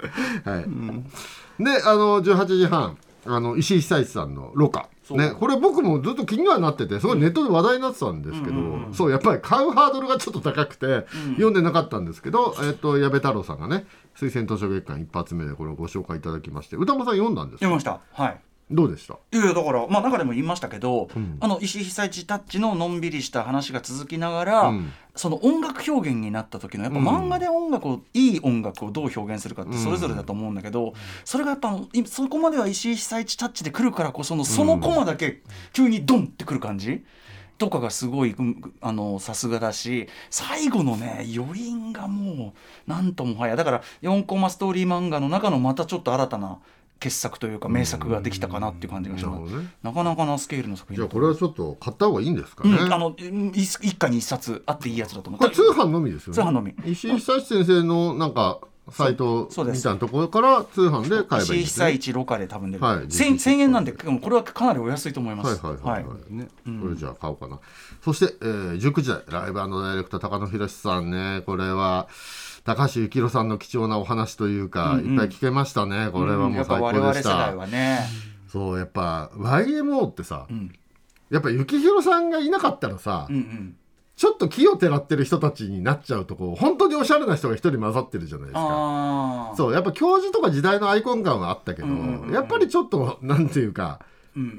[1.60, 1.64] い。
[1.64, 2.96] で、あの18時半。
[3.26, 13.84] あの石井久一さんの「ロカ」ね、これ僕もずっと気にはなっててすごいネットで話題になってたんですけど、そうやっぱり買うハードルがちょっと高くて、読んでなかったんですけど、えっと矢部太郎さんがね
[14.16, 17.66] 推薦図書月間一発目でこれをご紹介いただきまして歌間さん読んだんですか？
[17.66, 18.00] 読みました。
[18.12, 18.40] はい。
[18.70, 19.18] どうでした？
[19.30, 21.08] いやいやだからまあ中でも言いましたけど、
[21.40, 37.04] あの石井久一タッチののんびりした話が続きながら、うんその音楽表現になった時のやっぱ漫画で音楽を、いい音楽をどう表現するかってそれぞれだと思うんだけど、それがやっぱいそこまでは石井久一タッチで来るからこそのそのコマだけ急にドンってくる感じ、
[37.58, 42.52] とかがすごいうんあのさすがだし最後のね余韻がも
[42.86, 43.56] うなんともはや。
[43.56, 46.58] だから4コマストーリー漫画の中のまたちょっと新たな
[47.00, 49.68] 傑作というか名作ができたかなっていう感じがします、ね。
[49.82, 50.96] なかなかなスケールの作品。
[50.96, 56.34] じゃあこれはちょっと買った方がいいんですかね、うん、あのうん一一家に一冊あっていいやつだと思うこれ通販のみですよね。
[56.34, 56.74] 通販のみ。
[56.84, 61.86] 石井久志先生のなんかサイトみたいなところから通販で買えばいいん石井ですね。
[61.86, 63.10] 久一ロカで多分出る、はい。
[63.10, 65.64] 千千円なんでこれはかなりお安いと思います。
[65.64, 66.34] はいはいはい、はい。
[66.34, 66.48] ね。
[66.82, 67.60] これじゃあ買おうかな、
[68.02, 71.42] そして、えー、19時代ライブダイレクター高野博さんね。
[71.46, 72.08] これは
[72.64, 76.08] 高橋幸宏さんの貴重なお話というか、いっぱい聞けましたね。
[76.10, 78.00] これはもう最高でした、代はね、
[78.48, 80.72] そうやっぱ YMO ってさ、ん。
[81.30, 83.76] やっぱ幸宏さんがいなかったらさ、うんうん、
[84.16, 89.52] ちょっと木をてらってる人たちになっちゃうとこう本当におしゃれな人が一人混ざってるじゃないですか。
[89.56, 93.98] そうやっぱ教授とか時代のアイコン感はあったけど、うんうんうんやっぱりちょっとなんていうか、うんうん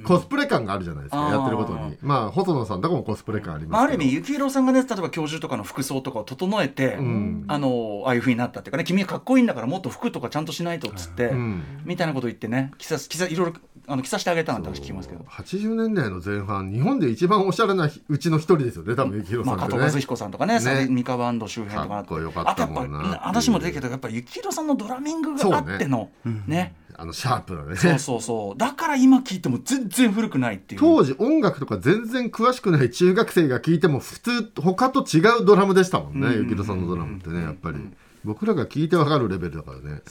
[0.03, 1.97] コスプレ感があるじゃないですか、やってることに。
[2.01, 7.45] まあ細野さんとかもコスプレ感ありまあ、ますけど、ある意味幸宏さんがね例えば教授とかの服装とかを整えて、ん。
[7.47, 11.63] あのああいうふうになったっていうかね君はかっこいいんだからもっと服とかちゃんとしないとっつって、うん。
[11.83, 13.53] みたいなこと言ってね着さ着さいろいろ
[13.87, 15.23] あの着させてあげたなんて話聞きますけど。
[15.25, 20.87] 80年代の前半日本で一番おしゃれなうちの一人ですよね多分幸宏まあ、加さんってね、藤和彦さんとかね、ね。
[20.89, 22.99] 三河バンド周辺とかかっこよかったもんな。
[22.99, 26.09] あとやっぱ話も出るけど、やっぱ幸宏さんのドラミングがあっての、
[26.47, 27.75] ね、あのシャープなね。
[27.75, 30.81] そうそうそう、だから今聞いても全然古くないっていう。
[30.81, 37.77] 当時音楽とか全然詳しくない中学生が聴いても普通他と違うドラムでしたもんね幸宏さんのドラムってねやっぱり。
[38.23, 40.01] 僕らが聴いてわかるレベルだからね。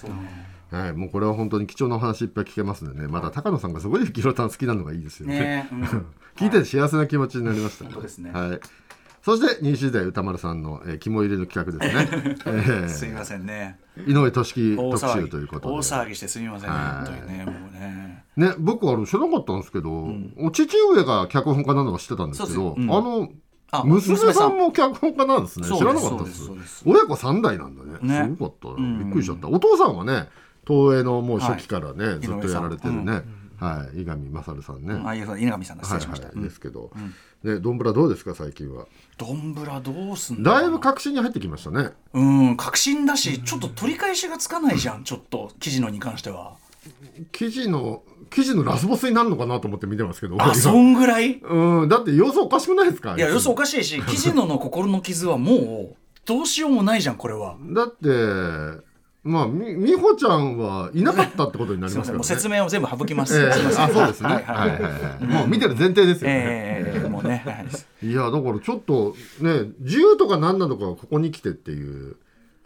[0.70, 3.06] はい、もうこれは本当に貴重なお話いっぱい聞けますんでね。
[3.06, 5.38] また高野さんがすごい幸宏さん好きなのがいいですよね。
[5.38, 5.82] ね、うん。
[6.36, 8.30] 聞いてて幸せな気持ちになりました、当ですね。
[8.32, 8.60] はい
[9.24, 12.88] そして西時代歌丸さんの、えー、肝入れの企画ですね、 えー。
[12.90, 13.78] すみませんね。
[14.06, 15.74] 井上俊樹大特集ということで。
[15.74, 17.06] 大騒ぎしてすみませんね、はい。
[17.06, 18.24] 本当にね、もうね。
[18.37, 22.90] ね、僕あの知らなかったんですけど、お父上が脚本家なのは知ってたんですけど、そうん。
[22.92, 23.30] あの
[23.70, 25.68] あ娘さんも脚本家なんですね。
[25.68, 26.82] 知らなかったです。
[26.84, 27.98] 親子三代なんだね。
[28.02, 28.24] ね。
[28.37, 29.48] すごかったびっくりしちゃった。
[29.48, 30.28] お父さんはね
[30.68, 32.20] 東映のもう初期からね、はい。
[32.20, 33.22] ずっとやられてるね、
[33.64, 34.03] はい。
[34.03, 36.29] 伊上勝さんね、ああいう稲上さんだ、失礼しました。
[36.29, 36.90] ですけど、
[37.42, 38.87] ねどんぶらどうですか最近は？
[39.16, 41.90] どんぶらどうすんだだいぶ確信に入ってきましたね。
[42.12, 46.57] うん、確信だし、ちょっと取り返しがつかないじゃん、ちょっと記事のに関しては。
[47.33, 51.33] 記事の記事のラスボスになるのかなと思って見てますけどあ、そんぐらい？
[51.33, 53.16] いうんだって様子おかしくないですか？
[53.18, 55.96] や、よそおかしいし、記事のの心の傷はもう。
[56.27, 57.57] どうしようもないじゃん、これは。
[57.74, 58.83] だって
[59.24, 63.40] まあみ美穂ちゃんはいなかったってことになりますからね説明を全部省きます。
[63.40, 64.28] ええすいませんあそうですね。
[64.28, 65.24] ははいいはいはい。
[65.24, 66.42] もう見てる前提ですよね。
[66.46, 67.42] ええもうね。
[67.46, 72.16] はいいやだからちょっとね銃とか何なのかがここに来てっていう。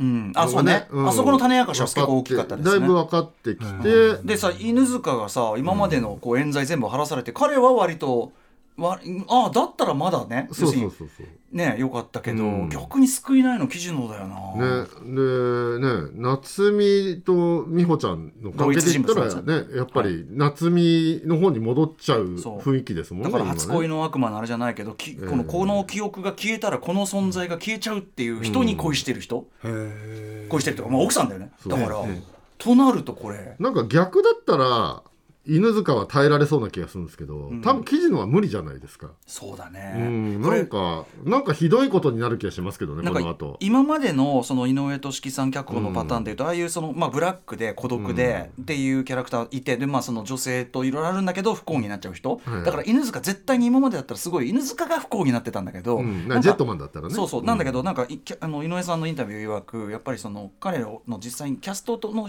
[0.01, 0.87] うん、あ、そうね。
[0.93, 2.71] んあそこの種明かしは結構大きかったですね。
[2.71, 8.33] だいぶ分かってきて、でさ犬塚がさ今までのこう冤罪全部晴らされて、彼は割と
[8.79, 11.27] わあだったらまだねそうそうそうそう。
[11.51, 12.69] にねよかったけど、うん。
[12.69, 23.31] 逆に救いないの記事のだよな、ねでね夏美と美穂ちゃんの関係で言ったらねやっぱり夏美の方に戻っちゃう雰囲気ですもんね。
[23.33, 31.51] だから初恋の悪魔のあれじゃないけど、きこのこの記憶が消えたらこの存在が消えちゃうっていう人に恋してる人、恋してるとか、まあ、奥さんだよね。
[31.67, 32.23] だから、ええ。
[32.59, 33.57] となるとこれ。
[33.59, 35.03] なんか逆だったら
[35.47, 39.13] 犬塚は耐えられそうな気がするんですけど、多分記事のは無理じゃないですか。
[39.27, 43.57] そうだね、うん、なんかなんかひどいことになる気がしますけどねこの後。
[43.61, 52.65] 今までのその井上俊樹さん脚本のパターンでいうと、ああいうその、まあ、ブラックで孤独でっていうキャラクターいてで、まあ、その女性といろいろあるんだけど不幸になっちゃう人、はい。
[52.65, 57.15] だから犬塚絶対に今までだったらすごい犬塚が不幸になってたんだけど、ジェットマンだったらね。
[57.15, 57.45] そうそう。
[57.45, 58.07] なんだけど、なんか
[58.41, 62.29] あの井上さんのインタビュー曰くやっぱりその彼の実際にキャストとの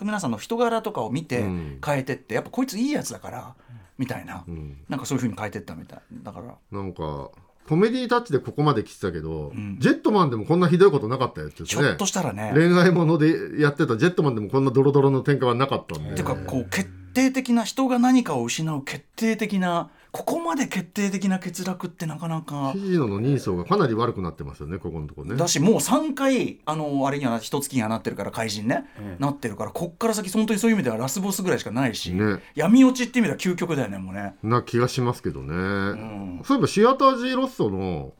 [0.00, 1.78] 皆さんの人柄とかを見てうん。
[1.84, 3.54] 変えてってやっぱこいついいやつだから
[3.98, 4.76] みたいな、ん。
[4.88, 6.00] なんかそういうふうに変えてったみたい。
[6.22, 6.54] だから。
[6.70, 7.30] なんか
[7.68, 9.76] コメディタッチでここまで来てたけど、ん。
[9.78, 11.66] ジェットマンでもこんなひどいことなかったやつですね。
[11.66, 12.52] ちょっとしたらね。
[12.54, 16.14] 恋愛ものでやってたジェットマンでもこんなドロドロの展開はなかったんで。
[16.14, 22.72] ていうかこう決定的な人が何かを失う決定的なここまで決定的な欠落ってなかなか。
[22.74, 25.36] 記事のの人相がかなり悪くなってますよねここのとこね。
[25.36, 28.84] だしもう3回あのあれには一月にはなってるから怪人ね、
[29.18, 32.38] なってるからこっから先本当にそういう意味ではラスボスぐらいしかないし、ね。
[32.54, 34.34] 闇落ちって意味では究極だよねもうね。
[34.42, 36.40] な気がしますけどね、ん。
[36.44, 38.12] そういえばシアター G ロッソの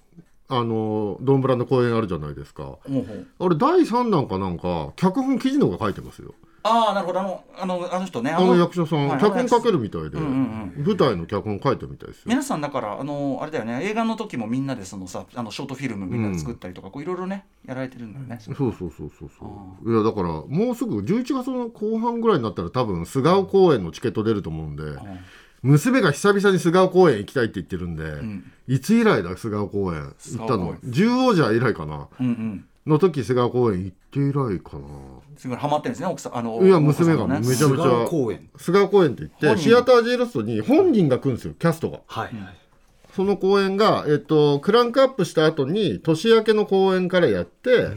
[0.51, 2.65] あのドンブラの公演あるじゃないですか。
[2.65, 3.27] ほうほう。
[3.39, 6.35] あれ第3弾かなんか脚本記事のが書いてますよ。
[6.63, 7.21] ああなるほど。
[7.21, 8.33] あのあのあの人ね。
[8.33, 9.21] あの役者さん、はい。
[9.21, 12.23] 脚本書けるみたいで、うんうん舞台の脚本書いたみたいですよ。
[12.27, 13.81] 皆さんだからあのあれだよね。
[13.85, 18.39] 映画の時もみんなでそのさあのショートフィルムみんなで作ったりとか、こういろいろねやられてるんだよね。
[18.41, 19.47] そうそうそうそうそ
[19.85, 19.93] う。
[19.93, 24.83] いやだからもうすぐ11月の後半ぐらいになったら多分菅生公演のチケット出ると思うんで、
[25.63, 28.53] 娘が久々に菅生公演行きたいって言ってるんで、ん。
[28.69, 30.03] いつ以来だ菅生公演
[30.37, 30.77] 行ったの？
[30.85, 32.09] 十王者以来かな？
[32.21, 32.65] うんうん。
[32.87, 34.87] の時菅公園行って以来かな。
[35.37, 38.49] すごいハマってるんですね奥さんあのいや娘がめちゃめちゃ菅公園。
[38.57, 42.01] 菅公園って言ってシアター J ロストに本人が来るんですよキャストが。
[42.07, 42.31] はい、
[43.15, 47.89] その公演が、えっと、クランクアップした後に年明けの公演からやって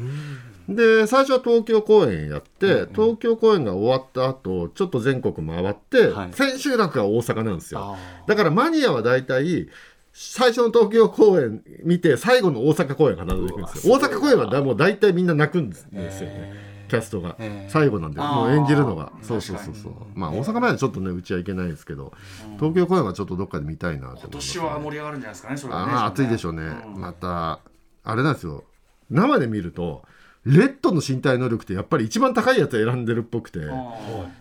[0.75, 6.33] で最初は東京公演やって、東京公演が終わった後ちょっと全国回って、はい。
[6.33, 7.95] 千秋楽が大阪なんですよ。
[7.95, 9.69] あだからマニアは大体
[10.13, 13.93] 最初の東京公演見て最後の大阪公演が必ず行くんですよ。
[13.95, 16.53] 大阪公演はだもう大体みんな泣くんですよね、
[16.89, 17.37] キャストが、
[17.69, 19.13] 最後なんでもう演じるのが。
[19.21, 19.93] そうそうそうそう。
[20.13, 22.11] まあ大阪まではちょっとねうちはいけないですけど、
[22.57, 25.91] 東京公演はちょっとどっかで見たいなって思い今年は盛り上がるんじゃないですかねそれはね。
[25.93, 26.99] ああ暑いでしょうね、うん。
[26.99, 27.59] また
[28.03, 28.65] あれなんですよ。
[29.09, 30.03] 生で見ると
[30.45, 33.59] レッドの身体能力ってやっぱり一番高いやつ選んでるっぽくて。
[33.69, 33.93] あ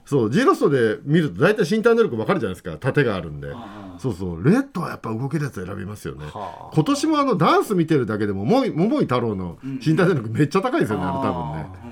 [0.07, 2.79] そう G ロストで見ると大体身体能力分かるじゃないですか。
[2.79, 3.53] 盾があるんで。
[3.53, 4.45] あそうそう。
[4.45, 6.25] レッドはやっぱ動けるやつ選びますよね。
[6.25, 11.90] は今年もあのダンス見てるだけでも桃井太郎の身体能力めっちゃ高いですよね、あれ多分ね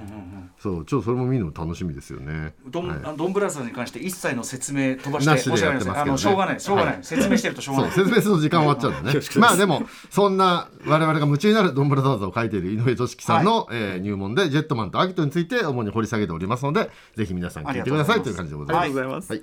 [0.60, 2.52] そうちょっとそれも見るの楽しみですよね。
[2.66, 3.16] ドン、はい。
[3.16, 6.00] ドンブラザーズに関して一切の説明飛ばしてなしで申し訳ないですやってますけどね。
[6.00, 7.04] あのしょうがないしょうがない、はい。
[7.06, 7.90] 説明してるとしょうがない。
[7.92, 9.20] 説明すると時間終わっちゃうんでね。
[9.36, 18.84] まあでもそんな我々が夢中になるドンブラザーズを書いている井上俊樹さんの、えー入門でジェットマンとアギトについて主に掘り下げておりますのでぜひ皆さん聞いてくださいという感じでございます。
[18.84, 19.42] ありがとうございます、はい。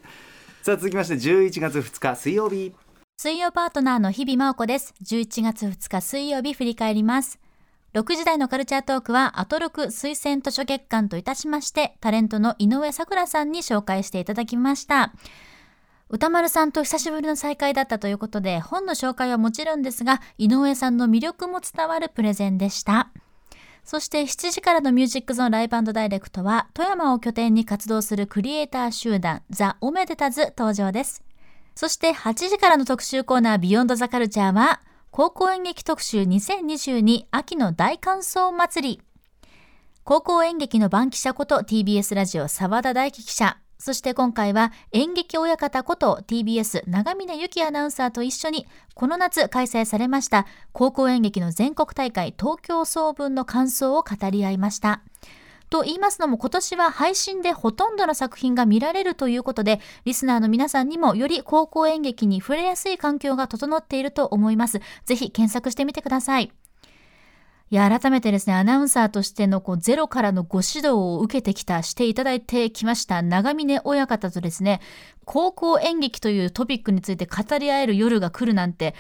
[0.62, 2.73] さあ続きまして11月2日水曜日。
[3.17, 4.93] 水曜パートナーの日々真央子です。
[5.04, 7.44] 11月2日水曜日振り返ります。
[7.95, 15.13] 6時台のカルチャートークは、アトロク推薦図書月間といたしまして、タレントの井上咲楽さんに紹介していただきました。
[16.10, 23.12] 歌丸さんと久しぶりの再会だったということで、本の紹介はもちろんですが、井上さんの魅力も伝わるプレゼンでした。
[23.86, 31.23] そして7時からのミュージックゾーンライブダイレクトは、富山を拠点に活動するクリエイター集団、ザ・オメデタズ登場です。
[31.75, 34.81] そして8時からの特集コーナービヨンドザカルチャーは、
[35.17, 39.01] 高校演劇特集2022秋の大感想祭り。
[40.04, 43.58] 高校演劇の番記者こと TBS ラジオ沢田大樹記者。
[43.80, 55.01] そして今回は演劇親方こと TBS 長峰由紀アナウンサーと一緒にこの夏開催されました高校演劇の全国大会東京総分の感想を語り合いました。
[55.75, 66.53] と言いますのも今年は配信でほとんどの作品が見られるということでリスナーの皆さんにもより高校演劇に触れやすい環境が整っていると思いますぜひ検索してみてください
[67.71, 74.79] いや改めてですねアナウンサーとしてのこうゼロからのご指導を受けてきたしていただいてきました長峰親方とですね
[75.25, 78.95] 高校演劇というトピックについて語り合える夜が来るなんて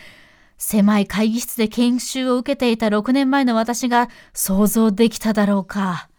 [0.57, 6.09] 狭い会議室で研修を受けていた6年前の私が想像できただろうか。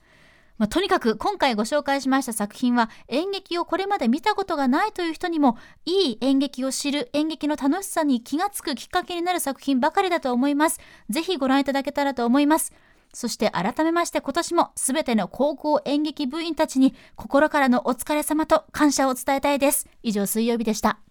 [0.58, 10.80] まあ、とにかく今回ご紹介しました作品は演劇をこれまで見たことがないという人にもいい演劇を知る演劇の楽しさに気がつくきっかけになる作品ばかりだと思います。
[11.10, 12.72] ぜひご覧いただけたらと思います。
[13.12, 19.88] そして改めまして今年も全ての高校演劇部員たちに心からのお疲れ様と感謝を伝えたいです。
[20.02, 21.05] 以上水曜日でした。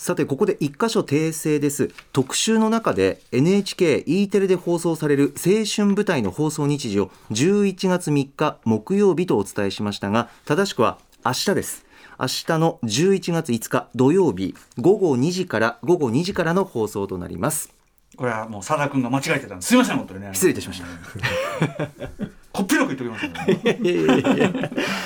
[0.00, 1.90] さてここで一箇所訂正です。
[2.14, 11.84] 特集の中で NHKE テレで放送される青春舞台の放送日時を11月3日木曜日とお伝えしましたが正しくは明日です。
[12.18, 17.70] 明日の11月5日土曜日午後2時から午後2時からの放送となります。
[18.16, 19.68] これはもう佐田君が間違えてたんです。
[19.68, 20.30] すいません本当にね。
[20.32, 23.78] 失礼いたしましたこっぴどく言っておきますね。
[23.80, 24.52] いやいやいや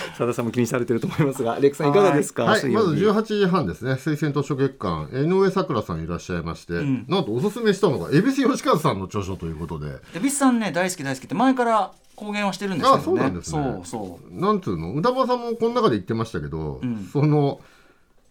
[0.09, 1.92] 佐田さんも気にされてると思いますがレックさんい。
[1.92, 2.44] かがですか？
[2.44, 3.18] はい、まず水曜日。
[3.20, 3.92] 18時半ですね。
[3.92, 7.04] 推薦図書月間井上咲楽さんいらっしゃいまして、ん。
[7.07, 9.98] なんとおすすめしたのが恵比寿吉和さんの著書ということで。
[10.14, 13.00] 恵比寿さんね大好き大好きって前から公言はしてるんですけどね。
[13.02, 13.62] あそうなんですね。
[13.62, 14.40] そうそう。
[14.40, 14.94] なんつうの？
[14.94, 17.09] 歌間さんもこの中で言ってましたけど、うん。
[17.12, 17.61] その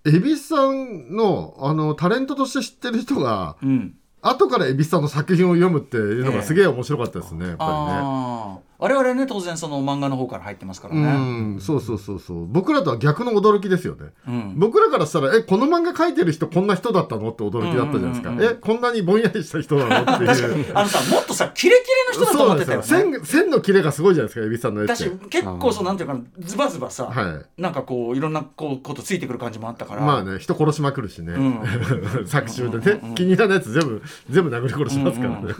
[0.05, 3.95] 恵比寿さんのあのタレントとして知ってる人がうん。
[4.25, 11.07] 後から恵比寿さんの作品を読むっていうのがすげえ面白かったですね、やっぱああ我々ね当然その漫画の方から入ってますからりね。
[11.07, 11.19] ねう
[11.55, 12.45] ん、そうそうそうそう。
[12.47, 14.09] 僕らとは逆の驚きですよね。
[14.27, 14.55] うん。
[14.57, 18.35] 僕らからしたらえこの漫画描いてる人こんな人だったのって驚きだったじゃないですか、うん。
[18.35, 20.77] うんうんうんえこんなにぼんやりした人なのっていう。
[20.77, 22.85] あのさもっとさキレキレの人だと思ってたよね。
[22.85, 27.61] 線線の切れがすごいじゃないですか恵比寿さんの絵って私結構そうなんていうかなズバズバさ、はい。
[27.61, 30.01] なんかこういろんなこうことついてくる感じもあったから。
[30.01, 35.53] まあね人殺しまくるしね、う 作中でね、気に入らないやつ全部全部殴り殺しますからね、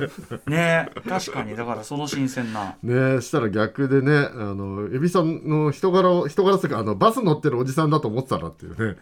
[0.48, 1.56] ね確かに。
[1.56, 2.76] だからその新鮮な。
[2.84, 8.98] ねしたら逆でねあの恵比寿さんの人柄を人柄というかあのバス乗ってるおじさんだと思ってたらっていうね、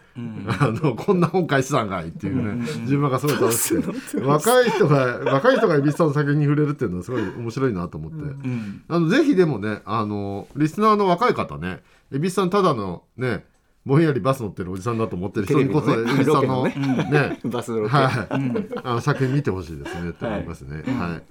[0.60, 8.84] あのこんな本返したんかいっていうね、自分がすごい楽しくて若い人が若い人が恵比寿さんの作品に触れるっていうのはすごい面白いなと思って、うん。
[8.88, 11.80] あのぜひでもねあのリスナーの若い方ね
[12.12, 13.44] 恵比寿さんただのね
[13.84, 16.18] ぼんやりバス乗ってるおじさんだと思ってる人にこそ恵テレビのね。
[16.18, 17.40] 比寿さんのロね。
[17.44, 20.82] バスロケ、はい、あの作品見てほしいですねって思いますね。
[20.86, 21.22] はい。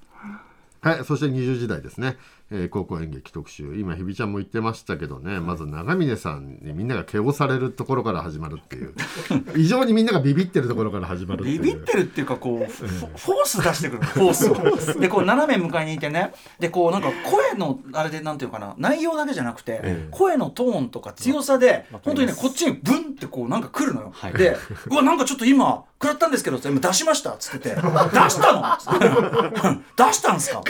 [0.81, 2.17] はい、そして20時代ですね、
[2.53, 3.75] えー高校演劇特集。
[3.77, 5.39] 今ひびちゃんも言ってましたけどね。
[5.39, 8.93] まず長峰さんにみんなが毛をされるところから始まるっていう。
[9.55, 11.61] 異常にみんながビビってるところから始まるっていう。
[11.61, 13.99] ビビってるっていうかこうフォフォース出してくる。
[13.99, 14.99] のフォースを。
[14.99, 16.33] でこう斜め向かいにいてね。
[16.59, 18.75] でこうなんか声のあれでなんていうかな。
[18.77, 24.33] 内容だけじゃなくて、声のトーンとか強さで本当にねこっちにブンってこうなんか来るのよ、はい。
[24.33, 24.57] で
[24.89, 27.75] うわなんかちょっと今食らったんですけど今出しましたっつってて。
[27.75, 30.63] 出したの 出したんすかっ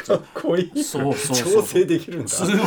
[0.84, 2.28] そうそうそう調整できるんだ。
[2.28, 2.57] すごい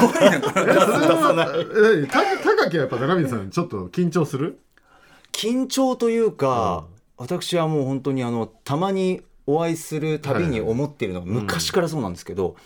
[2.08, 4.58] 高木はやっぱ長峰さんちょっと緊張する？
[5.32, 6.86] 緊張というか、
[7.16, 12.56] 私はもう本当にあのたまにお会いするたびに思っているのが昔からそうなんですけど、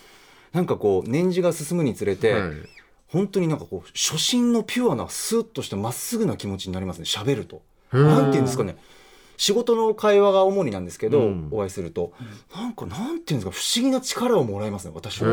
[0.52, 2.52] なんかこう年次が進むにつれて、はい。
[3.08, 7.62] 本当になんかこう初心のピュアなスーッとしたまっすぐな気持ちになりますね喋ると。
[7.90, 8.04] ー。
[8.04, 8.76] なんていうんですかね
[9.38, 11.48] 仕事の会話が主になんですけど、うん。
[11.52, 12.12] お会いすると、
[12.54, 15.28] なんかなんていうんですか不思議な力をもらいますね私は。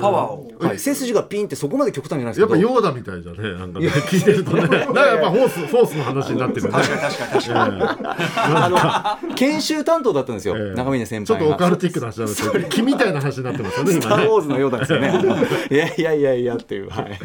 [0.00, 0.50] パワーを。
[0.58, 2.56] はい、背筋がピンってそこまで極端じゃないですけど。
[2.56, 4.62] やっぱヨーダみたいじゃねなんかね聞いてるとね。
[4.66, 6.72] なんかやっぱフォースフォースの話になってるね。
[6.72, 7.42] 確かに確かに。
[7.42, 7.82] 確かに
[8.36, 10.74] あの研修担当だったんですよ、ええ。
[10.74, 12.14] 長峰先ちょっとオカルティックな話。
[12.14, 13.92] になってる木みたいな話になってますよね。
[13.92, 15.12] スター・ウォーズのようなんですよね。
[15.70, 17.18] いやいやいやいやっていうはい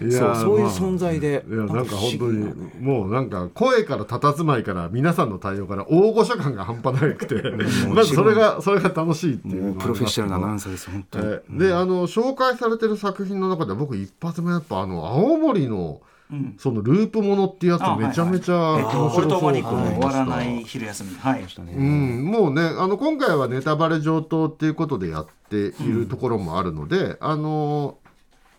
[0.00, 2.92] そうそういうまあ存在でいやなんか本当に不思議な。
[2.92, 7.34] もうなんか声から佇まいから皆さんの対応から大御所感が半端なくて
[7.94, 16.54] まずそれがそれが楽しいっていうプロフェッショナルなアナウンササーです本当に、ーであの紹介されてる作品の中で僕一発目やっぱあの青森のうん。
[16.58, 27.98] そのループものっていうやつあめちゃめちゃ面白そう終思いましたわらない昼休みはいうん、もうねあの今回はネタバレ上等っていうことでやっているところもあるので、あの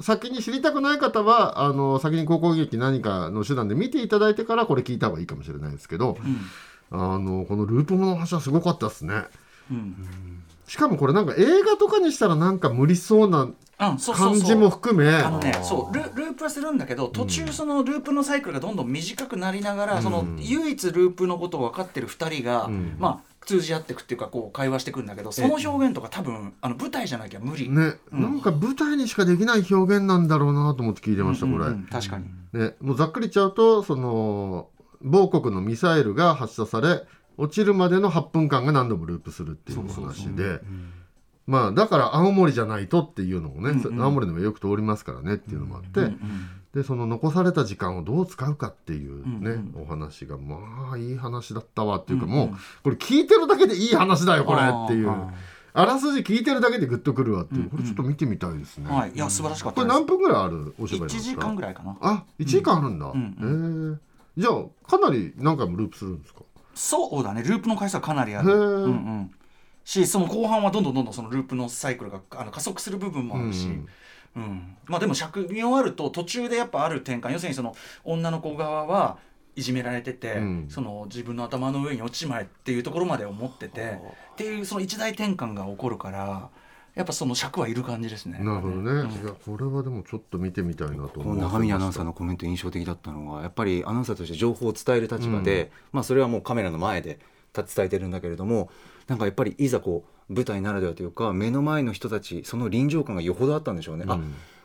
[0.02, 6.18] 先に知りたくない方はあの先に高校劇何かの手段で見ていただいてからこれ聞いた方がいいかもしれないですけど、
[6.92, 9.24] あのこのループものの話はすごかったですね。
[9.72, 13.98] うんしかもこれなんか映画とかにしたらなんか無理そうな感
[14.40, 15.10] じも含め。
[15.10, 22.96] あのね、そうルループはするんだけど途中そのループのサイクルがどんどん短くなりながら、その唯一ループのことを分かってる2人が、ん。
[23.00, 31.58] まあ通じ合っていくっていうかこう会話していくんだけどその表現とか多分あの舞台じゃなきゃ無理、ね、なんか舞台にしかできない表現なんだろうなと思って聞いてました、これ。
[31.58, 34.70] うんうん確かに、ね、もうざっくり言っちゃうとその
[35.02, 37.04] 某国のミサイルが発射され
[37.38, 40.62] 落ちるまでの8分間が何度もループするっていう話で
[41.48, 44.02] まあだから青森じゃないとっていうのもね、うんうん。
[44.02, 46.20] 青森でもよく通りますからねっていうのもあって、うんうん
[46.76, 52.50] でその残された時間をどう使うかっていうね、うんお話がまあいい話だったわっていうか、うんもう
[52.84, 55.10] これ聞いてるだけでいい話だよこれっていう。
[55.10, 55.32] あ
[55.74, 58.90] あらすじ聞いてるだけでグッとくるわっていう、うんこれちょっと見てみたいですね。
[58.90, 59.12] はい。
[59.12, 60.00] いや素晴らしかっこれたです。
[60.02, 61.98] 何分ぐらいあるお芝居です1か時間ぐらいかな。
[62.02, 63.06] あ、一時間あるんだ。
[63.06, 63.98] んへ
[64.38, 64.42] え。
[64.42, 66.42] じゃあかなり何回もループするんですか？
[66.74, 67.42] そうだね。
[67.42, 68.54] ループの回数はかなりあへる、ー。
[68.54, 69.32] うんうん、
[69.86, 73.88] しその後半はどんどんどんどんそのループのサイクルがあの加速する部分もあるし、うん。
[74.36, 74.78] うん。
[74.88, 79.20] まあでも尺見終わると途中でやっぱある転換要するにその女の子側は
[79.56, 80.66] いじめられてて、うん。
[80.70, 84.00] その自分の頭の上に落ちまえっていうところまで思ってて
[84.34, 86.50] っていうその一大転換が起こるから
[86.96, 88.40] やっぱその尺はいる感じですね。
[88.40, 88.92] なるほどね。
[89.22, 97.20] いやこれはでもちょっと見てみたいなと思この長峰アナウンサーのコメント印象的だったのがやっぱりアナウンサーとして情報を伝える立場で、まあそれはもうカメラの前で
[97.64, 98.70] 伝えてるんだけれども
[99.08, 104.06] なんかやっぱりいざこう舞台ならではというか目の前の人たちその臨場感がよほどあったんでしょうね。
[104.08, 104.20] あ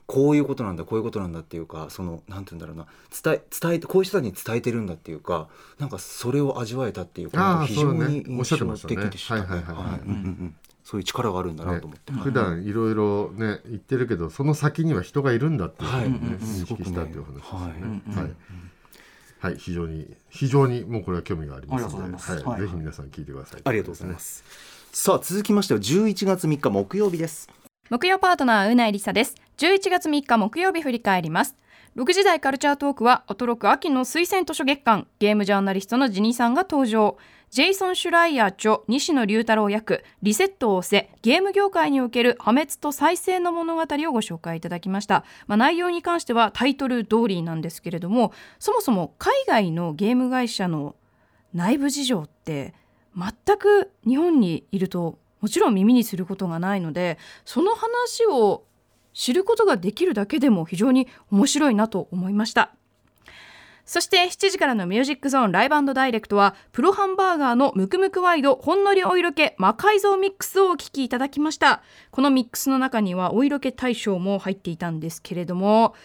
[0.06, 2.86] こういうことなんだこういうことなんだっていうかそのなんて言うんだろうな
[3.22, 9.44] 伝え伝えてこういう人たちに伝えてるんだっていうかなんかそれを味わえたっていうか非常に印象的でしたね。
[10.82, 12.12] そういう力があるんだなねと思って。
[12.12, 16.36] 普段いろいろね言ってるけどその先には人がいるんだっていうのをね、はい。
[16.38, 17.60] 認識したっていう話ですね。
[17.60, 18.22] はい。
[18.24, 18.32] はい。
[19.40, 23.60] はい、非常に非常にもうこれは興味がありますので、ありがとうございますはい、はいぜひ皆さん聞いてください。
[23.64, 24.44] ありがとうございます。
[24.92, 27.48] さあ続きましては11月3日木曜日です。
[27.90, 31.56] 木曜パートナーうないりさです11月3日木曜日振り返ります
[31.96, 37.18] 6時台カルチャートークはアトロク秋の推薦図書月間ゲームジャーナリストのジニーさんが登場
[37.50, 50.94] ジェイソン・シュライヤー著西野龍太郎役リセットを押せゲーム業界における破滅と再生の物語をご紹介いただきました、まあ、内容に関してはタイトル通りなんですけれどもそもそも海外のゲーム会社の
[51.52, 52.72] 内部事情って
[53.16, 58.62] 全く日本にいるともちろん耳にすることがないのでその話を
[59.12, 62.76] 知ることができるだけでも非常に面白いなと思いました。
[63.90, 71.82] そして7時からのミュージックゾーンライブダイレクトはプロハンバーガーのムクムクワイドほんのりお色気魔改造ミックスをお聴きいただきました
[72.12, 75.96] このミックスの中にはお色気大賞も入っていたんですけれども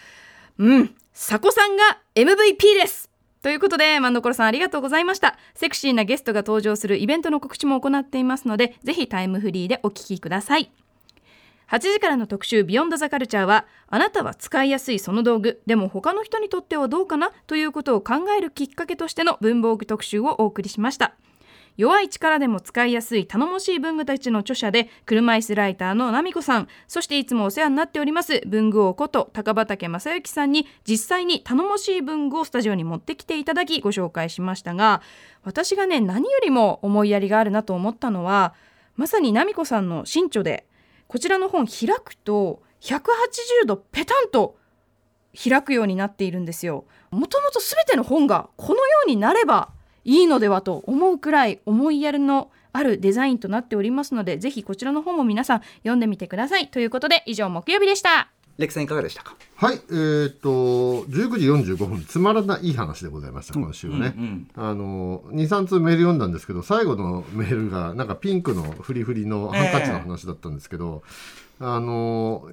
[0.57, 3.11] うん佐古さんが MVP です
[3.43, 5.37] ということで、万所さんありがとうございました。
[5.53, 10.71] セクシーなゲストが登場するイベントの告知も行っていますので、ぜひタイムフリーでお聞きください。
[11.71, 21.15] 8時からの特集ビヨンドザカルチャーはあなたは使いやすいその道具でも他の人にとってはどうかなということを考えるきっかけとしての文房具特集をお送りしました。
[21.77, 26.67] 弱い力でも使いやすい頼もしい文具たちの著者で車椅子ライターの奈美子さん。
[26.87, 35.01] そしていつもお世話になっております文具王こと高畑正幸さんに実際に頼もしい文具をスタジオに持ってきていただきご紹介しましたが
[35.43, 38.53] 私がね何よりも思いやりがあるなと思ったのは
[38.95, 40.65] まさに奈美子さんの新著で
[41.07, 44.57] こちらの本開くと180度ペタンと
[45.35, 46.85] 開くようになっているんですよ。
[47.11, 49.69] もともと全ての本がこのようになれば
[50.03, 56.67] いいのではと思うくらい思いやりのあるデザインとなっておりますのでぜひこちらの本も皆さん読んでみてください。
[56.69, 58.34] ということで以上木曜日でした。
[58.57, 59.35] レクさんいかがでしたか？
[59.55, 60.49] はい、えーっと
[61.05, 64.15] 19時45分つまらない話でございました今週ね、
[64.55, 71.03] あの23通メール読んだんですけど最後のメールがなんかピンクのフリフリのハンカチの話だったんですけど、
[71.59, 72.49] あの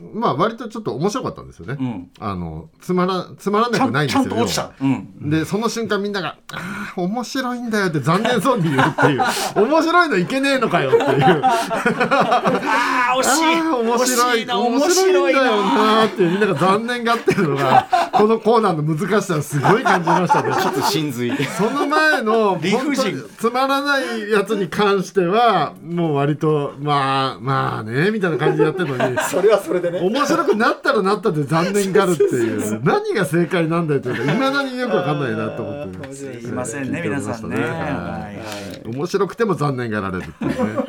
[0.00, 2.10] まあ割とちょっと面白かったんですよね、ん。
[2.20, 9.22] あのつまらつまらなくないんですよちゃんと落ちた、うん、でその瞬間みんなが「ああ面白いんだよ」って残念そうに言うっていう
[9.56, 11.42] 「面白いのいけねえのかよ」っていう。
[11.42, 13.68] ああ惜しい。
[13.78, 20.52] 面白い惜しいな面白いんだよなーっていうみんなが残念がってるのがこのコーナーの難しさをすごい感じましたね。
[20.54, 21.32] ちょっと真髄。
[21.44, 23.24] その前の理不尽。
[23.38, 30.00] つまらないやつに関してはもう割とまあまあねみたいな感じでやってるのに それはそれでね。
[30.00, 32.80] 面白くなったらなったで残念があるっていう。
[32.84, 36.14] 何が正解なんだよというかいまだによくわかんないなと思って。
[36.14, 37.56] すいませんね皆さんね。
[37.56, 37.68] はい。
[37.68, 40.84] はい面白くても残念がられるっていうね。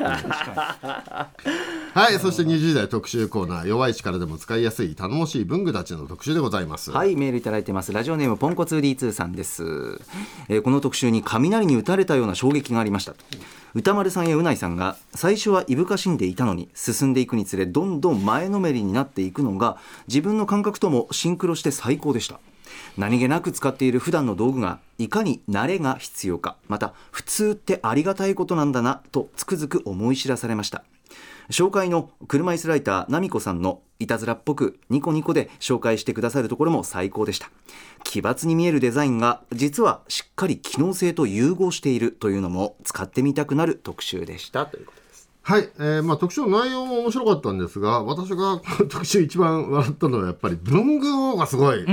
[1.92, 6.92] はいそして20時代特集コーナー弱い力でも使いやすい頼もしい文具たちの特集でございます。
[6.92, 7.92] はいメールいただいてます。
[7.92, 9.64] ラジオネームポンコツ D2 さんです、
[10.48, 13.14] えーこの特集に雷に打たれたような衝撃がありました
[13.72, 19.76] 歌丸さんやうないさんが最初はいぶかしんでいたのに進んでいくにつれどんどん前のめりになっていくのが
[20.08, 22.40] 自分の感覚ともシンクロして最高でした。
[22.96, 30.84] 何気なく使っている普段の道具がいかに慣れが必要かまた普通ってありがたいことなんだなとつくづく思い知らされました。
[31.50, 37.50] 紹介の車椅子ライターナミコさんのいたずらっぽくニコニコで紹介してくださるところも最高でした。
[38.04, 44.64] 奇抜に見えるデザインが実はしっかり機能性と融合しているというのも使ってみたくなる特集でした。
[44.66, 44.99] ということ
[45.42, 51.84] はい、えーまあ、特集の内容も面白かったんですが私がこ の特集一番笑ったのはやっぱり文具王がすごい、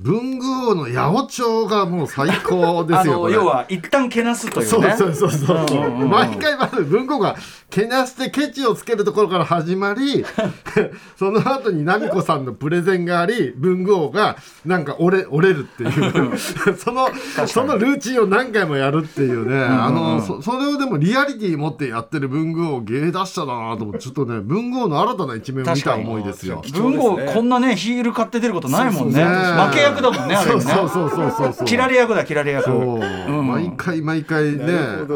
[0.00, 4.94] 文具王の八百長がもう最高であすよ要は一旦けなすというね。
[4.98, 7.36] そうそうそうそう、毎回まず文庫が
[7.70, 10.24] けなしてケチをつけるところから始まり
[11.16, 16.38] その後に奈美子さんのプレゼンがあり文具王がなんか折れ折れるっていう。
[16.76, 17.08] その
[17.46, 26.62] そのルーチンを何回もやるっていうね、あのそそれをでもリアリティ持ってやってる文具王芸達者だなと思ってちょっとね文具王の新たな一面を見た思いですよ。
[26.72, 29.24] 文豪こんなねヒール買って出ることないもんね。
[29.24, 30.60] 負け役だもんねあれね。
[30.60, 31.66] そうそうそうそうそう。
[31.66, 32.64] 切られ役だ切られ役。
[32.64, 34.64] そう、毎回毎回ね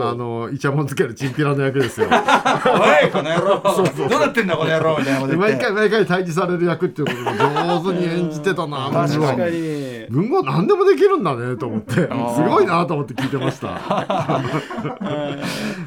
[0.01, 2.09] あのイチャモンつけるチンピラの役ですよ。
[2.09, 3.63] おいこの野郎。
[3.63, 13.69] どうなってんだこの野郎みたいな毎回毎回退治される役っていうことも上手に演じてたな確かにに文豪何でもできるんだねと思ってすごいなと思って聞いてました。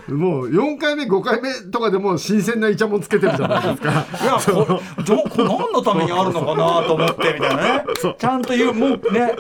[0.07, 4.05] もう4回目5回目とかでも新鮮なイチャモンつけてるじゃないですか。
[4.21, 7.83] いやこどこ何のためにあるのかなと思ってみたいなね。
[8.17, 9.33] ちゃんと言うもうね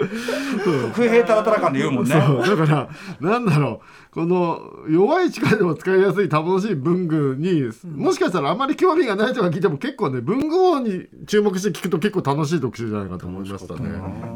[0.93, 2.15] 不平たらたら感で言うもんね。
[2.15, 4.59] だからなんだろうこの
[4.89, 13.89] 弱い力でも使いやすい楽しい文具にもしかしたらあまり興味がない人が聞いても結構ね文具王に注目して聞くと結構楽しい特集じゃないかと思いましたね。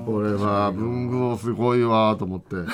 [0.06, 2.56] これは文具王すごいわと思って。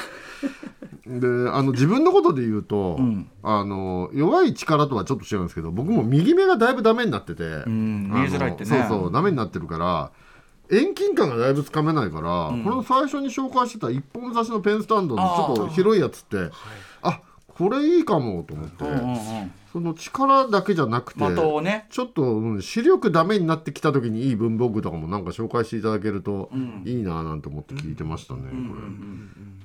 [1.07, 2.99] であの自分のことで言うと、
[3.41, 8.69] あの弱い力とはちょっと違うんですけど僕も右目がだいぶダメになってて、んあの見えづらいってね。
[8.69, 10.11] そうそうダメになってるから
[10.69, 16.51] 遠近感がだいぶつかめないから、この最初に紹介してた一本差しのペンスタンドのちょっと広いやつってあ
[17.55, 21.87] これいいかもと思って、うんうんその力だけじゃなくてね。
[21.89, 26.49] ちょっと、うん視力ダメになってきた時にいい文房具とかもなんか紹介していただけると
[26.83, 28.75] いいなぁなんて思って聞いてましたね、こ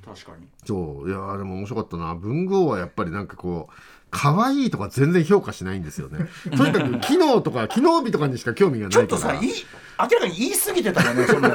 [0.06, 0.14] れ。
[0.14, 0.46] 確かに。
[0.64, 1.08] そう。
[1.08, 2.14] いやーでも面白かったな。
[2.14, 3.72] 文具王はやっぱりなんかこう
[4.10, 6.26] 可愛いとか全然評価しないんですよね。
[6.56, 9.34] とにかく機能とか機能美とかにしか興味がちょっないから。
[9.34, 9.52] とさいい
[9.98, 11.46] 明らかに言い過ぎてたよねそのこ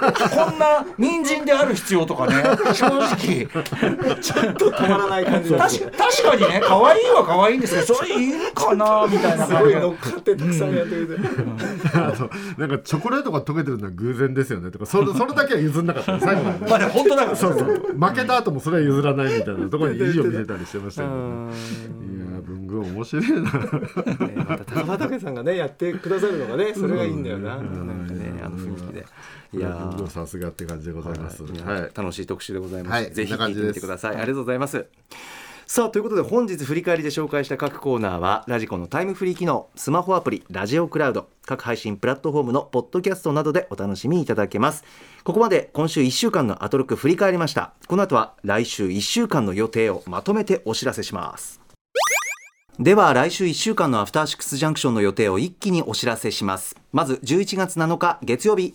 [0.52, 2.44] んな人参である必要とかね。
[2.74, 3.48] 正直。
[4.20, 14.72] ちょっと止まらない感じ確か確かにね可愛いは可愛いんですけどそれいるかなみたいな感じ乗っかってたくさんやってくれて、あとなんかチョコレートが溶けてるのは偶然ですよね。
[14.72, 16.70] とかそれそれだけは譲んなかったね最後まで。
[16.70, 17.38] まあね本当だから。
[17.38, 17.68] そうそう。
[17.68, 21.54] 負けた後もそれは譲らないみたいなところに意地を見せたりしてましたけどね。
[21.54, 22.42] いや
[22.72, 23.40] グ面白いな。
[23.42, 29.06] ねまた高畑さんがねやってくださるのがねそれがいいんだよな、なんかねあの雰囲気で。
[29.54, 31.44] いやさすがって感じでございます。
[31.44, 31.82] はい。
[31.82, 31.92] はい。
[31.94, 33.14] 楽しい特集でございます、はい。
[33.14, 34.86] ぜひ聞いてみてください、ありがとうございます。
[35.68, 44.84] さあということで本日振り返りで紹介した各コーナーはラジコのタイムフリー機能スマホアプリラジオクラウド各配信プラットフォームのポッドキャストなどでお楽しみいただけます。
[45.24, 47.72] ここまで今週1週間のアトロック振り返りました。
[47.88, 51.61] この後は来週1週間の予定をまとめてお知らせします
[52.82, 56.76] では来週1週間のアフターシックスジャンクションの予定を一気にお知らせします。
[56.92, 58.74] まず11月7日月曜日。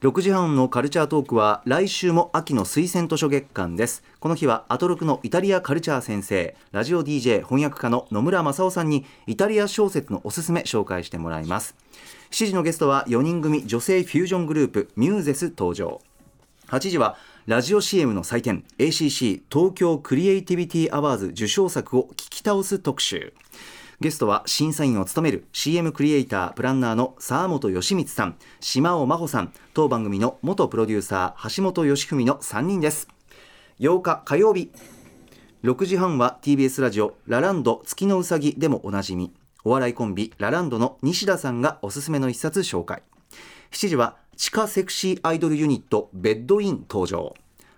[0.00, 4.02] 6時半のカルチャートークは来週も秋の推薦図書月間です。
[4.18, 11.76] この日はアトロクのイタリアカルチャー先生ラジオ DJ 翻訳家の野村正夫さんにイタリア小説のおすすめ紹介してもらいます。
[12.32, 16.00] 7時のゲストは4人組女性フュージョングループミューゼス登場。
[16.70, 23.34] 8時はラジオ CM の祭典 ACC 東京クリエイティビティアワーズ受賞作を聞倒す特集。
[23.98, 33.08] ゲストは審査員を務める CM クリエイタープランナーの沢本義光さん島尾真帆さん当番組の元プロデューサー橋本義文の3人です。
[33.80, 34.70] 8日火曜日
[35.64, 39.34] 6時半は TBS ラジオラランド月のうさぎでもおなじみ。
[39.64, 43.02] お笑いコンビラランドの西田さんがおすすめの一冊紹介。
[43.72, 47.34] 7時は地下セクシーアイドルユニットベッドイン登場。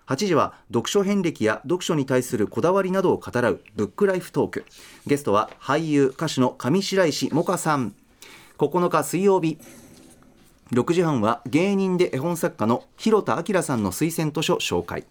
[0.09, 4.65] 8時は読書遍歴や読書に対するこだわりなどを語らうブックライフトーク。
[5.05, 7.93] ゲストは俳優歌手の上白石萌歌さん。
[8.57, 9.59] 9日水曜日。
[10.71, 15.05] 6時半は芸人で絵本作家の広田明さんの推薦図書紹介。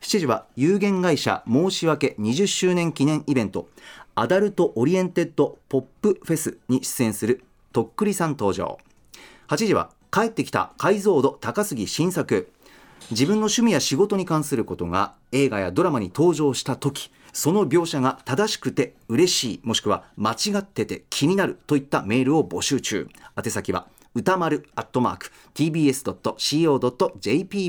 [0.00, 3.68] 7時は有限会社申し訳20周年記念イベント。
[4.16, 8.78] アダルトオリエンテッドポップフェスに出演するとっくりさん登場。
[9.46, 12.50] 8時は帰ってきた解像度高すぎ新作。
[13.10, 23.08] 自分の趣味や仕事に関することが映画やドラマに登場した時その描写が正しくて嬉しいもしくは間違ってて気になるといったメールを募集中。
[23.42, 26.10] 宛先は utamaruアットマーク tbs.co.jp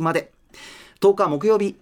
[0.01, 0.33] まで。
[0.99, 1.77] 10日木曜日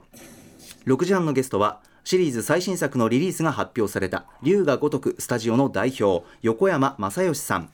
[0.85, 7.69] 6時半のゲストはシリーズ最新作のリリースが発表された龍が如くスタジオの代表横山昌義さん。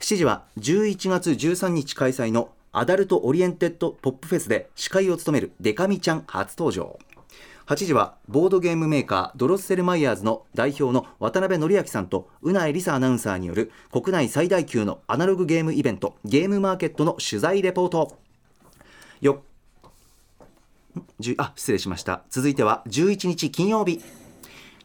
[0.00, 6.98] 7時は11月13日開催のアダルトオリエンテッドポップフェスで司会を務めるでか美ちゃん初登場。
[7.66, 18.18] 8時はボードゲームメーカードロッセルマイヤーズの代表の渡辺範明さんとうないりさアナウンサーによる国内最大級のアナログゲームイベントゲームマーケットの取材レポート。
[19.20, 19.40] よ
[21.38, 22.24] あ失礼しました。
[22.28, 24.02] 続いては11日金曜日。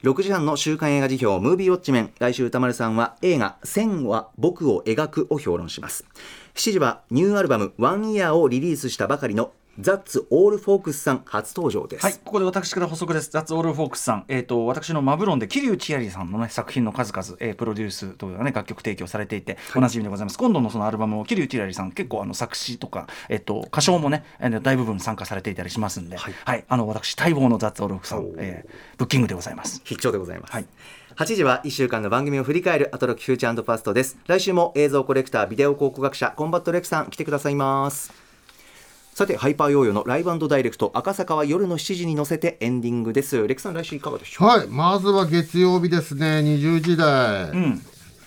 [0.04, 2.14] 6時半の週刊映画辞表ムービーウォッチメン。
[2.20, 6.06] 来週歌丸さんは映画「線は僕を描く」を評論します。
[6.56, 13.30] 7時はニューアルバム「ワンイヤーをリリースしたばかりのザッツ・オール・フォークスさん初登場です、はい、ここで私から補足です。
[13.32, 20.38] ザッツ・オール・フォークスさん、えー、と私のマブロンで桐生千有さんの、ね、作品の数々、えープロデュースとか、ね、楽曲提供されていて、おなじみでございます。
[20.38, 26.66] 今度のそのアルバムを桐生千有さん、結構あの作詞とか、えー、と歌唱もね、えー大部分参加されていたりしますんで、はい。
[26.68, 29.82] あの私、待望のザッツ・オール・フォークスさん、えーブッキングでございます。
[29.86, 30.66] 必聴でございます、はい
[31.20, 34.18] 8時は1週間の番組を振り返るアトロックフューチャーファーストです。
[34.28, 38.14] 来週も映像コレクタービデオ考古学者コンバットレックさん来てくださいます。
[39.16, 43.46] さてハイパーヨーヨーのライブダイレクト赤坂は夜の7時に乗せてエンディングです。
[43.46, 44.48] レックさん来週いかがでしょう？
[44.48, 44.68] はい。
[44.68, 46.40] まずは月曜日ですね。
[46.40, 47.82] 20時台、うん、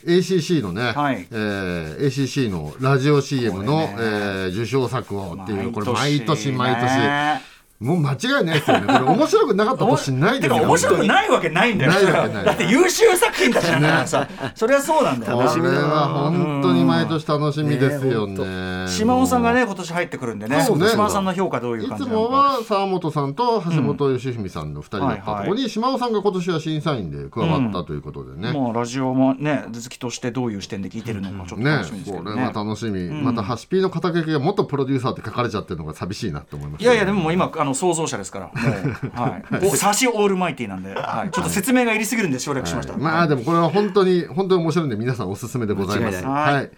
[0.05, 1.27] ACC のね、はい。
[1.31, 3.97] えー ACC のラジオ CM の、ね。
[3.99, 7.52] えー受賞作をっていうこれ毎毎年年毎年ね
[7.83, 8.87] もう間違いないですよね。
[8.87, 10.63] これ面白くなかった年ないですよ。
[10.63, 11.93] 面白くないわけないんだよ。
[11.93, 18.89] だって優秀作品だからさ、それはそうなんだよこなれは本当に毎年楽しみですよね。
[18.89, 20.63] 島尾さんがね今年入ってくるんでね。
[20.65, 22.31] 島尾さんの評価どういういつ感じなのか。
[22.31, 28.53] もは沢本さんと橋本義文さんの2人だったとこに島尾さんが今年は審査員で加わったということでね。
[28.53, 38.51] もうラジオもね好きとしてどういう視点で聞いてるのかちょっとね楽しみですけこれは楽しみ、またハシピーの肩書きが元プロデューサーって書かれちゃってるのが寂しいなって思います、いやいやでも今あの創造者ですから。
[38.51, 39.67] はい。
[39.67, 46.25] おサシオールマイティなんで、はい、ちょっと説明がいりすぎるんで省略しました、まあでもこれは本当に本当に面白いんで皆さんおすすめでございます。
[46.25, 46.71] はい。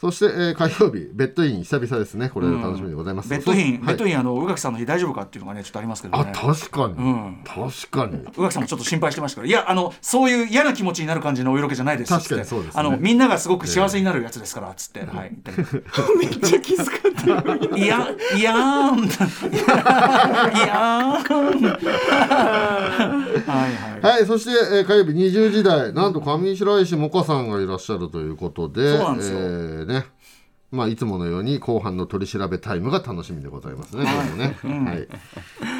[0.00, 2.28] そして、えー火曜日ベッドイン久々ですね。
[2.28, 3.28] これ楽しみでございます。
[3.28, 7.42] ベッドイン、ベッドインあの宇垣さんの日大丈夫かっていうのがねちょっとありますけどあね確かに、ん。
[7.44, 8.18] 確かに。
[8.36, 9.48] 宇垣さんもちょっと心配してましたから。
[9.48, 12.80] いやあのそういう嫌な気持ちになる感じのお色気じゃないです確かにそうですね。
[12.80, 15.32] あのみんながすごく幸せになるやつですからつって、はい。
[16.16, 19.08] めっちゃ気遣ってるいやいやーんい
[20.60, 21.78] やーん。
[23.46, 24.00] はいはい。
[24.00, 29.38] はい、そして、えー火曜日20時台、なんと上白石萌歌さんがいらっしゃるということで、そうなんですよ。
[29.38, 30.04] えーね、
[30.70, 34.04] まあいつものように後半の取り調べタイムが楽しみでございますね。
[34.04, 35.08] ねはい。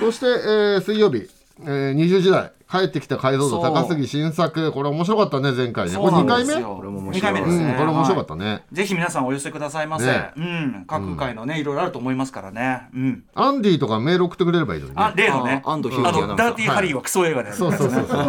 [0.00, 1.28] そして、えー水曜日。
[1.60, 4.72] えー、20時代帰ってきた解像度高杉新作。
[4.72, 5.96] これ面白かったね前回ね。
[5.96, 10.30] これ2そうなん回目これも面白い二回目ですね、うんこれ面白かったはいね、ぜひ皆さんお寄せくださいませ、ね。
[10.36, 10.84] うん。
[10.86, 12.88] 各界のねいろいろあると思いますからね。
[12.94, 13.24] うん。
[13.34, 15.02] アンディとかメール送ってくれればいいのにね。
[15.02, 15.62] あ例のね。
[15.64, 16.26] アナウンサー。
[16.26, 18.22] のダーティーハリーはクソ映画でやるそうそうそうそう。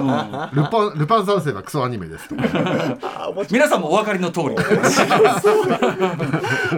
[0.54, 2.30] ルパンルパン三世はクソアニメです。
[3.52, 4.56] 皆さんもお分かりの通り。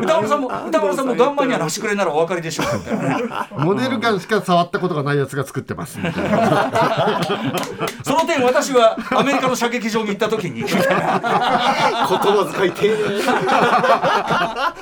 [0.01, 2.65] 歌丸さんも歌丸さんもガンマニアの端くれならお分かりでしょう。
[2.77, 3.23] みたいなね
[3.57, 5.99] モデルガンしか触ったことがないやつが作ってます。
[5.99, 7.50] みたいな
[8.03, 10.63] その点私はアメリカの射撃場に行った時に。
[10.63, 12.95] みたいな言葉遣い丁寧。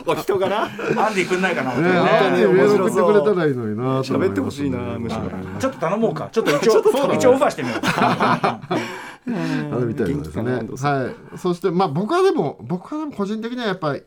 [0.12, 0.66] お人柄ア
[1.10, 1.78] ンディくんないかな、ね。
[1.78, 5.22] アンディメール送ってくれたらいいのにな喋ってほしいなむしろ
[5.60, 6.30] ちょっと頼もうか。
[6.32, 6.80] ちょっと一応
[7.14, 7.80] 一応オファーしてみよう。
[7.84, 8.60] あ
[9.80, 10.24] れみたいなん。
[10.24, 11.38] ですねはい。
[11.38, 14.04] そしてまあ僕はでも僕はでも個人的にはやっぱり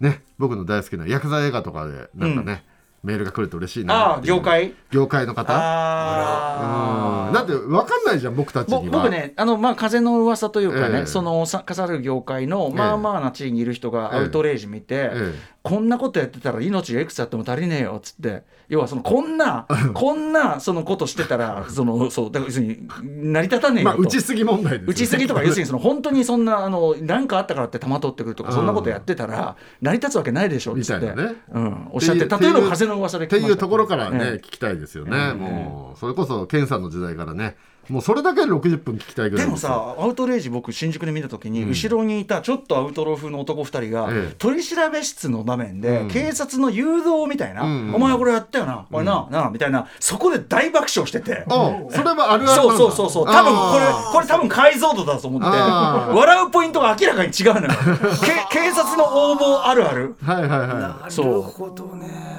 [0.00, 2.64] ね僕の大好きなヤクザ映画とかでなんかね、
[3.04, 4.16] メールが来ると嬉しいな。
[4.16, 4.74] あ業界？
[4.90, 5.52] 業界の方？
[5.52, 7.32] あうん。
[7.32, 9.02] だって分かんないじゃん僕たちぼには。
[9.02, 11.06] 僕ねあのまあ風の噂というかね、ええ。
[11.06, 24.86] そのさ飾る業界のまあまあな地位にいる人がアウトレイジ見て、ええこんなことやってたら命がいくつあっても足りねえよっつって要はそのこんなこんなそのことしてたら そのそうだから要するに成り立たねえよと、まあ打ちすぎ問題ですよね。
[24.88, 31.36] 打ちすぎとか要するにその本当にそんなあの何かあったからって玉取ってくるとかそんなことやってたら成り立つわけないでしょっつって、みたいなね。
[31.52, 37.56] うん、おっしゃって例えば風の噂でっていうところからね、ええ聞きたいですよね、ええもうそれこそ健さんの時代からね
[37.88, 39.68] もうそれだけで60分聞きたいぐらでもいすよ。
[39.68, 44.34] さアウトレイジ僕新宿で見た時に、後ろにいたちょっとアウトロー風の男2人が、ええ。
[44.38, 46.08] 取り調べ室の場面で、うん。
[46.08, 47.94] 警察の誘導みたいな、うん。
[47.94, 51.44] お前これやったよな、お前な、なあみたいなそこで大爆笑してて。
[51.48, 52.54] おそれはあるあるなんだ。
[52.56, 53.26] そうそうそうそう。
[53.26, 57.68] 多分これこれ多分解像度だと思って笑うポイントが明らかに違うのよ。
[58.50, 60.16] け警察の応募あるある。
[60.22, 61.10] はいはいはい。
[61.10, 61.44] そう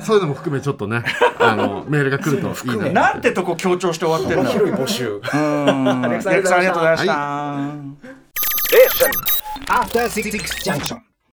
[0.04, 1.04] そういうのも含めちょっとね
[1.40, 5.22] あのメールが来るといいな なんてとこ強調して終わってんだ広い募集
[6.10, 7.14] レクさんありがとうございました。
[7.14, 7.72] ア
[8.72, 10.32] レクさんありがとうございました、After Six
[10.64, 11.09] Junction.